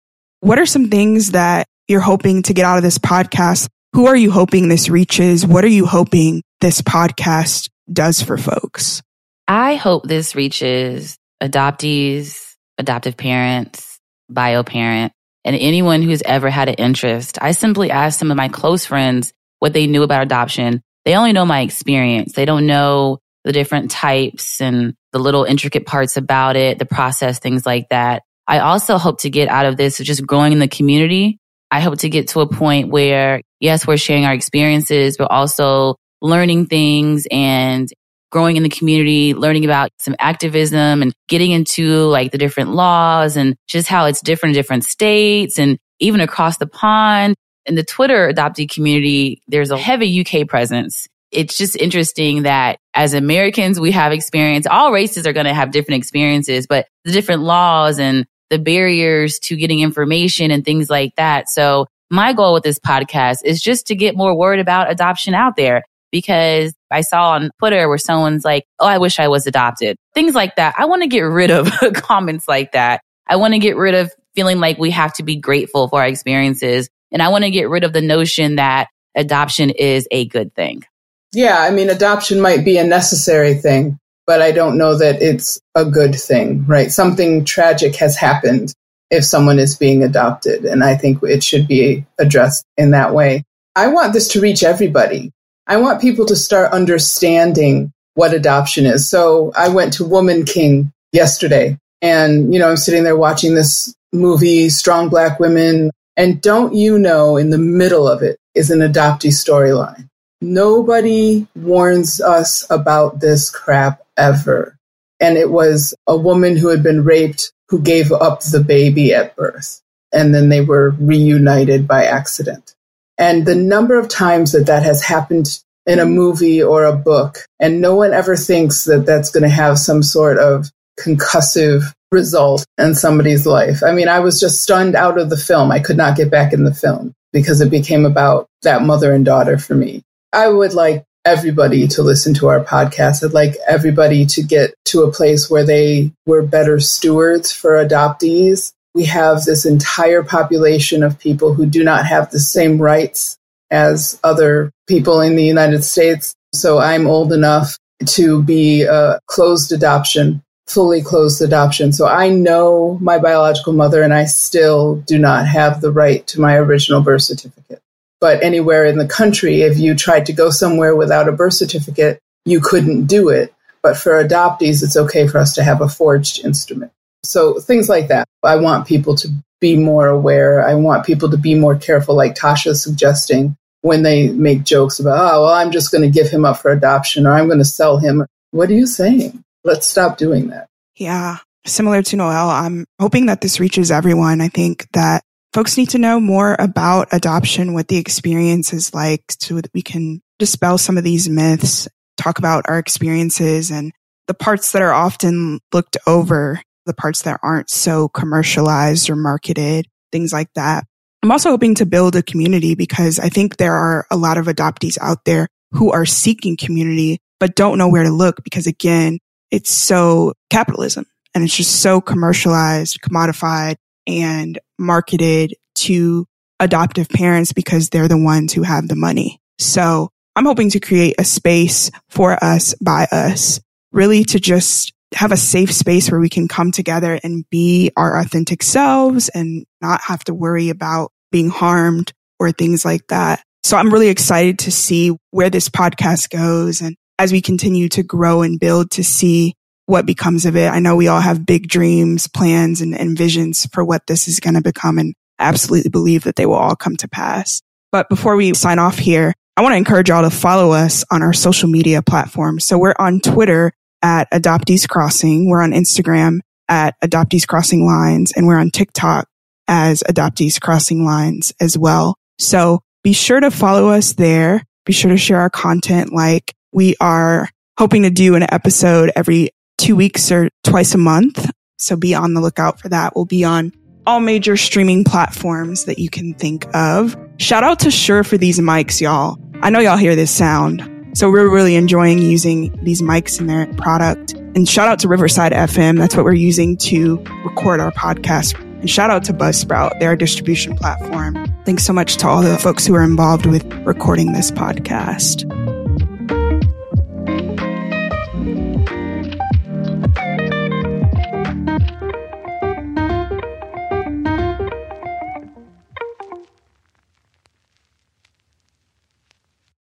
What 0.41 0.59
are 0.59 0.65
some 0.65 0.89
things 0.89 1.31
that 1.31 1.67
you're 1.87 1.99
hoping 1.99 2.43
to 2.43 2.53
get 2.53 2.65
out 2.65 2.77
of 2.77 2.83
this 2.83 2.97
podcast? 2.97 3.67
Who 3.93 4.07
are 4.07 4.15
you 4.15 4.31
hoping 4.31 4.67
this 4.67 4.89
reaches? 4.89 5.45
What 5.45 5.63
are 5.63 5.69
you 5.69 5.85
hoping 5.85 6.43
this 6.61 6.81
podcast 6.81 7.69
does 7.91 8.21
for 8.21 8.37
folks? 8.37 9.01
I 9.47 9.75
hope 9.75 10.07
this 10.07 10.35
reaches 10.35 11.17
adoptees, 11.41 12.55
adoptive 12.77 13.17
parents, 13.17 13.99
bio 14.29 14.63
parent, 14.63 15.11
and 15.43 15.55
anyone 15.55 16.01
who's 16.01 16.21
ever 16.21 16.49
had 16.49 16.69
an 16.69 16.75
interest. 16.75 17.37
I 17.41 17.51
simply 17.51 17.91
asked 17.91 18.19
some 18.19 18.31
of 18.31 18.37
my 18.37 18.49
close 18.49 18.85
friends 18.85 19.33
what 19.59 19.73
they 19.73 19.87
knew 19.87 20.03
about 20.03 20.23
adoption 20.23 20.81
they 21.05 21.15
only 21.15 21.33
know 21.33 21.45
my 21.45 21.61
experience. 21.61 22.33
They 22.33 22.45
don't 22.45 22.67
know 22.67 23.19
the 23.43 23.51
different 23.51 23.91
types 23.91 24.61
and 24.61 24.93
the 25.11 25.19
little 25.19 25.43
intricate 25.43 25.85
parts 25.85 26.17
about 26.17 26.55
it, 26.55 26.77
the 26.77 26.85
process, 26.85 27.39
things 27.39 27.65
like 27.65 27.89
that. 27.89 28.21
I 28.49 28.59
also 28.59 28.97
hope 28.97 29.21
to 29.21 29.29
get 29.29 29.47
out 29.47 29.67
of 29.67 29.77
this 29.77 29.99
just 29.99 30.25
growing 30.25 30.53
in 30.53 30.59
the 30.59 30.67
community. 30.67 31.37
I 31.69 31.81
hope 31.81 31.99
to 31.99 32.09
get 32.09 32.29
to 32.29 32.39
a 32.39 32.47
point 32.47 32.89
where, 32.89 33.41
yes, 33.59 33.85
we're 33.85 33.97
sharing 33.97 34.25
our 34.25 34.33
experiences, 34.33 35.17
but 35.17 35.29
also 35.29 35.97
learning 36.19 36.65
things 36.65 37.27
and 37.29 37.87
growing 38.31 38.57
in 38.57 38.63
the 38.63 38.69
community, 38.69 39.35
learning 39.35 39.65
about 39.65 39.91
some 39.99 40.15
activism 40.17 41.03
and 41.03 41.13
getting 41.27 41.51
into 41.51 42.05
like 42.05 42.31
the 42.31 42.39
different 42.39 42.71
laws 42.71 43.37
and 43.37 43.55
just 43.67 43.87
how 43.87 44.05
it's 44.05 44.21
different 44.21 44.55
in 44.55 44.59
different 44.59 44.83
states 44.83 45.59
and 45.59 45.77
even 45.99 46.19
across 46.19 46.57
the 46.57 46.67
pond 46.67 47.35
in 47.67 47.75
the 47.75 47.83
Twitter 47.83 48.33
adoptee 48.33 48.67
community, 48.67 49.43
there's 49.47 49.69
a 49.69 49.77
heavy 49.77 50.25
UK 50.25 50.47
presence. 50.47 51.07
It's 51.31 51.55
just 51.55 51.75
interesting 51.75 52.43
that 52.43 52.79
as 52.95 53.13
Americans, 53.13 53.79
we 53.79 53.91
have 53.91 54.11
experience. 54.11 54.65
All 54.65 54.91
races 54.91 55.27
are 55.27 55.33
going 55.33 55.45
to 55.45 55.53
have 55.53 55.69
different 55.69 55.99
experiences, 55.99 56.65
but 56.65 56.87
the 57.05 57.11
different 57.11 57.43
laws 57.43 57.99
and 57.99 58.25
the 58.49 58.59
barriers 58.59 59.39
to 59.39 59.55
getting 59.55 59.79
information 59.79 60.51
and 60.51 60.65
things 60.65 60.89
like 60.89 61.15
that. 61.15 61.49
So 61.49 61.87
my 62.09 62.33
goal 62.33 62.53
with 62.53 62.63
this 62.63 62.79
podcast 62.79 63.37
is 63.45 63.61
just 63.61 63.87
to 63.87 63.95
get 63.95 64.15
more 64.15 64.35
word 64.35 64.59
about 64.59 64.91
adoption 64.91 65.33
out 65.33 65.55
there 65.55 65.83
because 66.11 66.73
I 66.89 67.01
saw 67.01 67.31
on 67.31 67.51
Twitter 67.59 67.87
where 67.87 67.97
someone's 67.97 68.43
like, 68.43 68.65
Oh, 68.79 68.87
I 68.87 68.97
wish 68.97 69.19
I 69.19 69.27
was 69.27 69.45
adopted. 69.45 69.97
Things 70.13 70.33
like 70.33 70.55
that. 70.55 70.75
I 70.77 70.85
want 70.85 71.03
to 71.03 71.07
get 71.07 71.21
rid 71.21 71.51
of 71.51 71.71
comments 71.93 72.47
like 72.47 72.71
that. 72.71 73.01
I 73.27 73.35
want 73.35 73.53
to 73.53 73.59
get 73.59 73.77
rid 73.77 73.93
of 73.93 74.11
feeling 74.33 74.59
like 74.59 74.79
we 74.79 74.91
have 74.91 75.13
to 75.13 75.23
be 75.23 75.35
grateful 75.35 75.87
for 75.87 76.01
our 76.01 76.07
experiences 76.07 76.89
and 77.11 77.21
I 77.21 77.29
want 77.29 77.43
to 77.43 77.51
get 77.51 77.69
rid 77.69 77.83
of 77.83 77.93
the 77.93 78.01
notion 78.01 78.55
that 78.55 78.87
adoption 79.15 79.69
is 79.69 80.07
a 80.11 80.25
good 80.25 80.53
thing. 80.55 80.83
Yeah, 81.31 81.59
I 81.59 81.69
mean, 81.71 81.89
adoption 81.89 82.41
might 82.41 82.65
be 82.65 82.77
a 82.77 82.83
necessary 82.83 83.53
thing, 83.53 83.98
but 84.29 84.43
I 84.43 84.51
don't 84.51 84.77
know 84.77 84.93
that 84.93 85.23
it's 85.23 85.59
a 85.73 85.83
good 85.83 86.13
thing, 86.13 86.63
right? 86.67 86.91
Something 86.91 87.45
tragic 87.45 87.95
has 87.95 88.15
happened 88.15 88.75
if 89.09 89.25
someone 89.25 89.57
is 89.57 89.75
being 89.75 90.03
adopted, 90.03 90.65
and 90.65 90.83
I 90.83 90.97
think 90.97 91.23
it 91.23 91.43
should 91.43 91.67
be 91.67 92.05
addressed 92.19 92.63
in 92.77 92.91
that 92.91 93.11
way. 93.11 93.43
I 93.75 93.87
want 93.87 94.13
this 94.13 94.27
to 94.33 94.39
reach 94.39 94.61
everybody. 94.61 95.31
I 95.65 95.77
want 95.77 95.99
people 95.99 96.27
to 96.27 96.35
start 96.35 96.73
understanding 96.73 97.91
what 98.13 98.35
adoption 98.35 98.85
is. 98.85 99.09
So 99.09 99.51
I 99.57 99.69
went 99.69 99.93
to 99.93 100.05
Woman 100.05 100.45
King 100.45 100.91
yesterday, 101.11 101.79
and, 102.03 102.53
you 102.53 102.59
know, 102.59 102.69
I'm 102.69 102.77
sitting 102.77 103.05
there 103.05 103.17
watching 103.17 103.55
this 103.55 103.95
movie, 104.13 104.69
Strong 104.69 105.09
Black 105.09 105.39
Women, 105.39 105.89
and 106.17 106.39
don't 106.39 106.75
you 106.75 106.99
know, 106.99 107.35
in 107.35 107.49
the 107.49 107.57
middle 107.57 108.07
of 108.07 108.21
it 108.21 108.37
is 108.53 108.69
an 108.69 108.81
adoptee 108.81 109.33
storyline. 109.33 110.07
Nobody 110.41 111.47
warns 111.55 112.21
us 112.21 112.65
about 112.69 113.19
this 113.19 113.49
crap 113.49 114.01
ever. 114.15 114.77
And 115.19 115.37
it 115.37 115.51
was 115.51 115.93
a 116.07 116.15
woman 116.15 116.55
who 116.55 116.69
had 116.69 116.81
been 116.81 117.03
raped 117.03 117.51
who 117.67 117.81
gave 117.81 118.11
up 118.11 118.41
the 118.41 118.61
baby 118.61 119.13
at 119.13 119.35
birth. 119.35 119.81
And 120.13 120.33
then 120.33 120.49
they 120.49 120.61
were 120.61 120.91
reunited 120.91 121.87
by 121.87 122.05
accident. 122.05 122.73
And 123.17 123.45
the 123.45 123.55
number 123.55 123.99
of 123.99 124.07
times 124.07 124.53
that 124.53 124.67
that 124.67 124.83
has 124.83 125.03
happened 125.03 125.59
in 125.85 125.99
a 125.99 126.05
movie 126.05 126.63
or 126.63 126.85
a 126.85 126.95
book, 126.95 127.45
and 127.59 127.81
no 127.81 127.95
one 127.95 128.13
ever 128.13 128.35
thinks 128.35 128.85
that 128.85 129.05
that's 129.05 129.31
going 129.31 129.43
to 129.43 129.49
have 129.49 129.77
some 129.77 130.01
sort 130.01 130.37
of 130.37 130.71
concussive 130.99 131.83
result 132.11 132.65
in 132.77 132.95
somebody's 132.95 133.45
life. 133.45 133.83
I 133.83 133.91
mean, 133.91 134.07
I 134.07 134.19
was 134.19 134.39
just 134.39 134.63
stunned 134.63 134.95
out 134.95 135.19
of 135.19 135.29
the 135.29 135.37
film. 135.37 135.71
I 135.71 135.79
could 135.79 135.97
not 135.97 136.17
get 136.17 136.31
back 136.31 136.53
in 136.53 136.63
the 136.63 136.73
film 136.73 137.13
because 137.33 137.61
it 137.61 137.69
became 137.69 138.05
about 138.05 138.47
that 138.63 138.83
mother 138.83 139.13
and 139.13 139.25
daughter 139.25 139.57
for 139.57 139.75
me. 139.75 140.03
I 140.33 140.47
would 140.47 140.73
like 140.73 141.03
everybody 141.25 141.87
to 141.87 142.03
listen 142.03 142.33
to 142.35 142.47
our 142.47 142.63
podcast. 142.63 143.23
I'd 143.23 143.33
like 143.33 143.55
everybody 143.67 144.25
to 144.27 144.41
get 144.41 144.73
to 144.85 145.03
a 145.03 145.11
place 145.11 145.49
where 145.49 145.65
they 145.65 146.11
were 146.25 146.41
better 146.41 146.79
stewards 146.79 147.51
for 147.51 147.83
adoptees. 147.83 148.71
We 148.93 149.05
have 149.05 149.43
this 149.43 149.65
entire 149.65 150.23
population 150.23 151.03
of 151.03 151.19
people 151.19 151.53
who 151.53 151.65
do 151.65 151.83
not 151.83 152.05
have 152.05 152.31
the 152.31 152.39
same 152.39 152.81
rights 152.81 153.37
as 153.71 154.19
other 154.23 154.71
people 154.87 155.21
in 155.21 155.35
the 155.35 155.45
United 155.45 155.83
States. 155.83 156.33
So 156.53 156.79
I'm 156.79 157.05
old 157.05 157.31
enough 157.31 157.77
to 158.05 158.41
be 158.41 158.83
a 158.83 159.19
closed 159.27 159.71
adoption 159.71 160.41
fully 160.69 161.01
closed 161.01 161.41
adoption. 161.41 161.91
So 161.91 162.07
I 162.07 162.29
know 162.29 162.99
my 163.01 163.17
biological 163.17 163.73
mother 163.73 164.03
and 164.03 164.13
I 164.13 164.25
still 164.25 164.97
do 164.97 165.17
not 165.17 165.47
have 165.47 165.81
the 165.81 165.91
right 165.91 166.25
to 166.27 166.39
my 166.39 166.55
original 166.57 167.01
birth 167.01 167.23
certificate. 167.23 167.81
But 168.21 168.43
anywhere 168.43 168.85
in 168.85 168.97
the 168.97 169.07
country, 169.07 169.61
if 169.61 169.77
you 169.77 169.95
tried 169.95 170.25
to 170.25 170.33
go 170.33 170.49
somewhere 170.49 170.95
without 170.95 171.29
a 171.29 171.31
birth 171.31 171.53
certificate, 171.53 172.19
you 172.45 172.59
couldn't 172.59 173.05
do 173.05 173.29
it. 173.29 173.53
But 173.81 173.97
for 173.97 174.21
adoptees, 174.23 174.83
it's 174.83 174.97
okay 174.97 175.27
for 175.27 175.37
us 175.37 175.55
to 175.55 175.63
have 175.63 175.81
a 175.81 175.87
forged 175.87 176.43
instrument. 176.43 176.91
So 177.23 177.59
things 177.59 177.87
like 177.87 178.09
that. 178.09 178.27
I 178.43 178.57
want 178.57 178.87
people 178.87 179.15
to 179.15 179.29
be 179.61 179.77
more 179.77 180.07
aware. 180.07 180.65
I 180.65 180.75
want 180.75 181.05
people 181.05 181.29
to 181.29 181.37
be 181.37 181.55
more 181.55 181.75
careful, 181.75 182.15
like 182.15 182.35
Tosha's 182.35 182.83
suggesting 182.83 183.55
when 183.81 184.03
they 184.03 184.29
make 184.29 184.63
jokes 184.63 184.99
about, 184.99 185.17
oh, 185.17 185.43
well, 185.43 185.53
I'm 185.53 185.71
just 185.71 185.91
going 185.91 186.01
to 186.01 186.09
give 186.09 186.29
him 186.29 186.43
up 186.43 186.59
for 186.59 186.71
adoption 186.71 187.25
or 187.25 187.31
I'm 187.31 187.47
going 187.47 187.59
to 187.59 187.65
sell 187.65 187.97
him. 187.97 188.25
What 188.51 188.69
are 188.69 188.73
you 188.73 188.87
saying? 188.87 189.43
Let's 189.63 189.87
stop 189.87 190.17
doing 190.17 190.47
that. 190.49 190.67
Yeah. 190.95 191.37
Similar 191.65 192.01
to 192.03 192.15
Noelle, 192.15 192.49
I'm 192.49 192.85
hoping 192.99 193.27
that 193.27 193.41
this 193.41 193.59
reaches 193.59 193.91
everyone. 193.91 194.41
I 194.41 194.47
think 194.47 194.87
that 194.93 195.23
folks 195.53 195.77
need 195.77 195.89
to 195.89 195.97
know 195.97 196.19
more 196.19 196.55
about 196.59 197.07
adoption, 197.11 197.73
what 197.73 197.87
the 197.87 197.97
experience 197.97 198.73
is 198.73 198.93
like 198.93 199.23
so 199.39 199.55
that 199.55 199.71
we 199.73 199.81
can 199.81 200.21
dispel 200.37 200.77
some 200.77 200.97
of 200.97 201.03
these 201.03 201.29
myths, 201.29 201.87
talk 202.17 202.39
about 202.39 202.65
our 202.67 202.79
experiences 202.79 203.71
and 203.71 203.91
the 204.27 204.33
parts 204.33 204.71
that 204.71 204.81
are 204.81 204.93
often 204.93 205.59
looked 205.73 205.97
over, 206.05 206.61
the 206.85 206.93
parts 206.93 207.23
that 207.23 207.39
aren't 207.41 207.69
so 207.69 208.07
commercialized 208.09 209.09
or 209.09 209.15
marketed, 209.15 209.87
things 210.11 210.31
like 210.31 210.49
that. 210.55 210.85
I'm 211.23 211.31
also 211.31 211.49
hoping 211.49 211.75
to 211.75 211.85
build 211.85 212.15
a 212.15 212.23
community 212.23 212.75
because 212.75 213.19
I 213.19 213.29
think 213.29 213.57
there 213.57 213.73
are 213.73 214.05
a 214.09 214.15
lot 214.15 214.37
of 214.37 214.45
adoptees 214.45 214.97
out 215.01 215.25
there 215.25 215.47
who 215.71 215.91
are 215.91 216.05
seeking 216.05 216.57
community, 216.57 217.19
but 217.39 217.55
don't 217.55 217.77
know 217.77 217.89
where 217.89 218.03
to 218.03 218.11
look 218.11 218.43
because 218.43 218.67
again, 218.67 219.19
it's 219.51 219.71
so 219.71 220.33
capitalism 220.49 221.05
and 221.33 221.43
it's 221.43 221.55
just 221.55 221.81
so 221.81 221.99
commercialized, 221.99 223.01
commodified 223.01 223.75
and 224.09 224.59
marketed 224.77 225.55
to 225.75 226.25
adoptive 226.59 227.09
parents 227.09 227.53
because 227.53 227.89
they're 227.89 228.07
the 228.07 228.17
ones 228.17 228.53
who 228.53 228.63
have 228.63 228.87
the 228.87 228.95
money. 228.95 229.39
So 229.59 230.09
I'm 230.35 230.45
hoping 230.45 230.71
to 230.71 230.79
create 230.79 231.15
a 231.19 231.23
space 231.23 231.91
for 232.09 232.41
us 232.43 232.73
by 232.81 233.07
us, 233.11 233.59
really 233.91 234.23
to 234.25 234.39
just 234.39 234.93
have 235.15 235.31
a 235.31 235.37
safe 235.37 235.73
space 235.73 236.11
where 236.11 236.19
we 236.19 236.29
can 236.29 236.47
come 236.47 236.71
together 236.71 237.19
and 237.23 237.49
be 237.49 237.91
our 237.97 238.17
authentic 238.17 238.61
selves 238.61 239.29
and 239.29 239.65
not 239.81 240.01
have 240.01 240.23
to 240.25 240.33
worry 240.33 240.69
about 240.69 241.11
being 241.31 241.49
harmed 241.49 242.13
or 242.39 242.51
things 242.51 242.85
like 242.85 243.05
that. 243.07 243.43
So 243.63 243.77
I'm 243.77 243.91
really 243.91 244.09
excited 244.09 244.59
to 244.59 244.71
see 244.71 245.15
where 245.31 245.49
this 245.49 245.69
podcast 245.69 246.29
goes 246.29 246.81
and 246.81 246.95
as 247.17 247.31
we 247.31 247.41
continue 247.41 247.89
to 247.89 248.03
grow 248.03 248.41
and 248.41 248.59
build 248.59 248.91
to 248.91 249.03
see 249.03 249.55
what 249.89 250.05
becomes 250.05 250.45
of 250.45 250.55
it. 250.55 250.69
I 250.69 250.79
know 250.79 250.95
we 250.95 251.07
all 251.07 251.19
have 251.19 251.47
big 251.47 251.67
dreams, 251.67 252.27
plans, 252.27 252.79
and, 252.79 252.95
and 252.95 253.17
visions 253.17 253.65
for 253.73 253.83
what 253.83 254.05
this 254.05 254.27
is 254.27 254.39
going 254.39 254.53
to 254.53 254.61
become 254.61 254.99
and 254.99 255.15
absolutely 255.39 255.89
believe 255.89 256.25
that 256.25 256.35
they 256.35 256.45
will 256.45 256.53
all 256.53 256.75
come 256.75 256.95
to 256.97 257.07
pass. 257.07 257.63
But 257.91 258.07
before 258.07 258.35
we 258.35 258.53
sign 258.53 258.77
off 258.77 258.99
here, 258.99 259.33
I 259.57 259.61
want 259.61 259.73
to 259.73 259.77
encourage 259.77 260.09
y'all 260.09 260.21
to 260.21 260.29
follow 260.29 260.73
us 260.73 261.03
on 261.09 261.23
our 261.23 261.33
social 261.33 261.67
media 261.67 262.03
platforms. 262.03 262.65
So 262.65 262.77
we're 262.77 262.93
on 262.99 263.19
Twitter 263.19 263.73
at 264.03 264.29
Adoptees 264.31 264.87
Crossing. 264.87 265.49
We're 265.49 265.63
on 265.63 265.71
Instagram 265.71 266.39
at 266.67 266.93
Adoptees 267.03 267.47
Crossing 267.47 267.83
Lines 267.83 268.31
and 268.31 268.45
we're 268.45 268.59
on 268.59 268.69
TikTok 268.69 269.27
as 269.67 270.03
Adoptees 270.03 270.61
Crossing 270.61 271.03
Lines 271.03 271.51
as 271.59 271.75
well. 271.75 272.15
So 272.37 272.81
be 273.03 273.13
sure 273.13 273.39
to 273.39 273.49
follow 273.49 273.89
us 273.89 274.13
there. 274.13 274.63
Be 274.85 274.93
sure 274.93 275.09
to 275.09 275.17
share 275.17 275.41
our 275.41 275.49
content. 275.49 276.13
Like 276.13 276.53
we 276.71 276.95
are 277.01 277.49
hoping 277.79 278.03
to 278.03 278.11
do 278.11 278.35
an 278.35 278.43
episode 278.43 279.11
every 279.15 279.49
two 279.79 279.95
weeks 279.95 280.31
or 280.31 280.49
twice 280.63 280.93
a 280.93 280.97
month. 280.97 281.49
So 281.77 281.95
be 281.95 282.13
on 282.13 282.33
the 282.33 282.41
lookout 282.41 282.79
for 282.79 282.89
that. 282.89 283.15
We'll 283.15 283.25
be 283.25 283.43
on 283.43 283.71
all 284.05 284.19
major 284.19 284.57
streaming 284.57 285.03
platforms 285.03 285.85
that 285.85 285.99
you 285.99 286.09
can 286.09 286.33
think 286.33 286.67
of. 286.75 287.15
Shout 287.37 287.63
out 287.63 287.79
to 287.79 287.91
Shure 287.91 288.23
for 288.23 288.37
these 288.37 288.59
mics, 288.59 288.99
y'all. 288.99 289.37
I 289.61 289.69
know 289.69 289.79
y'all 289.79 289.97
hear 289.97 290.15
this 290.15 290.31
sound. 290.31 290.83
So 291.13 291.31
we're 291.31 291.49
really 291.49 291.75
enjoying 291.75 292.19
using 292.19 292.77
these 292.83 293.01
mics 293.01 293.39
in 293.39 293.47
their 293.47 293.65
product. 293.73 294.33
And 294.55 294.67
shout 294.67 294.87
out 294.87 294.99
to 294.99 295.07
Riverside 295.07 295.53
FM. 295.53 295.97
That's 295.97 296.15
what 296.15 296.25
we're 296.25 296.33
using 296.33 296.77
to 296.77 297.17
record 297.45 297.79
our 297.79 297.91
podcast. 297.91 298.59
And 298.79 298.89
shout 298.89 299.09
out 299.09 299.23
to 299.25 299.33
Buzzsprout, 299.33 299.99
their 299.99 300.15
distribution 300.15 300.75
platform. 300.75 301.35
Thanks 301.65 301.83
so 301.83 301.93
much 301.93 302.17
to 302.17 302.27
all 302.27 302.41
the 302.41 302.57
folks 302.57 302.85
who 302.85 302.95
are 302.95 303.03
involved 303.03 303.45
with 303.45 303.65
recording 303.85 304.33
this 304.33 304.51
podcast. 304.51 305.78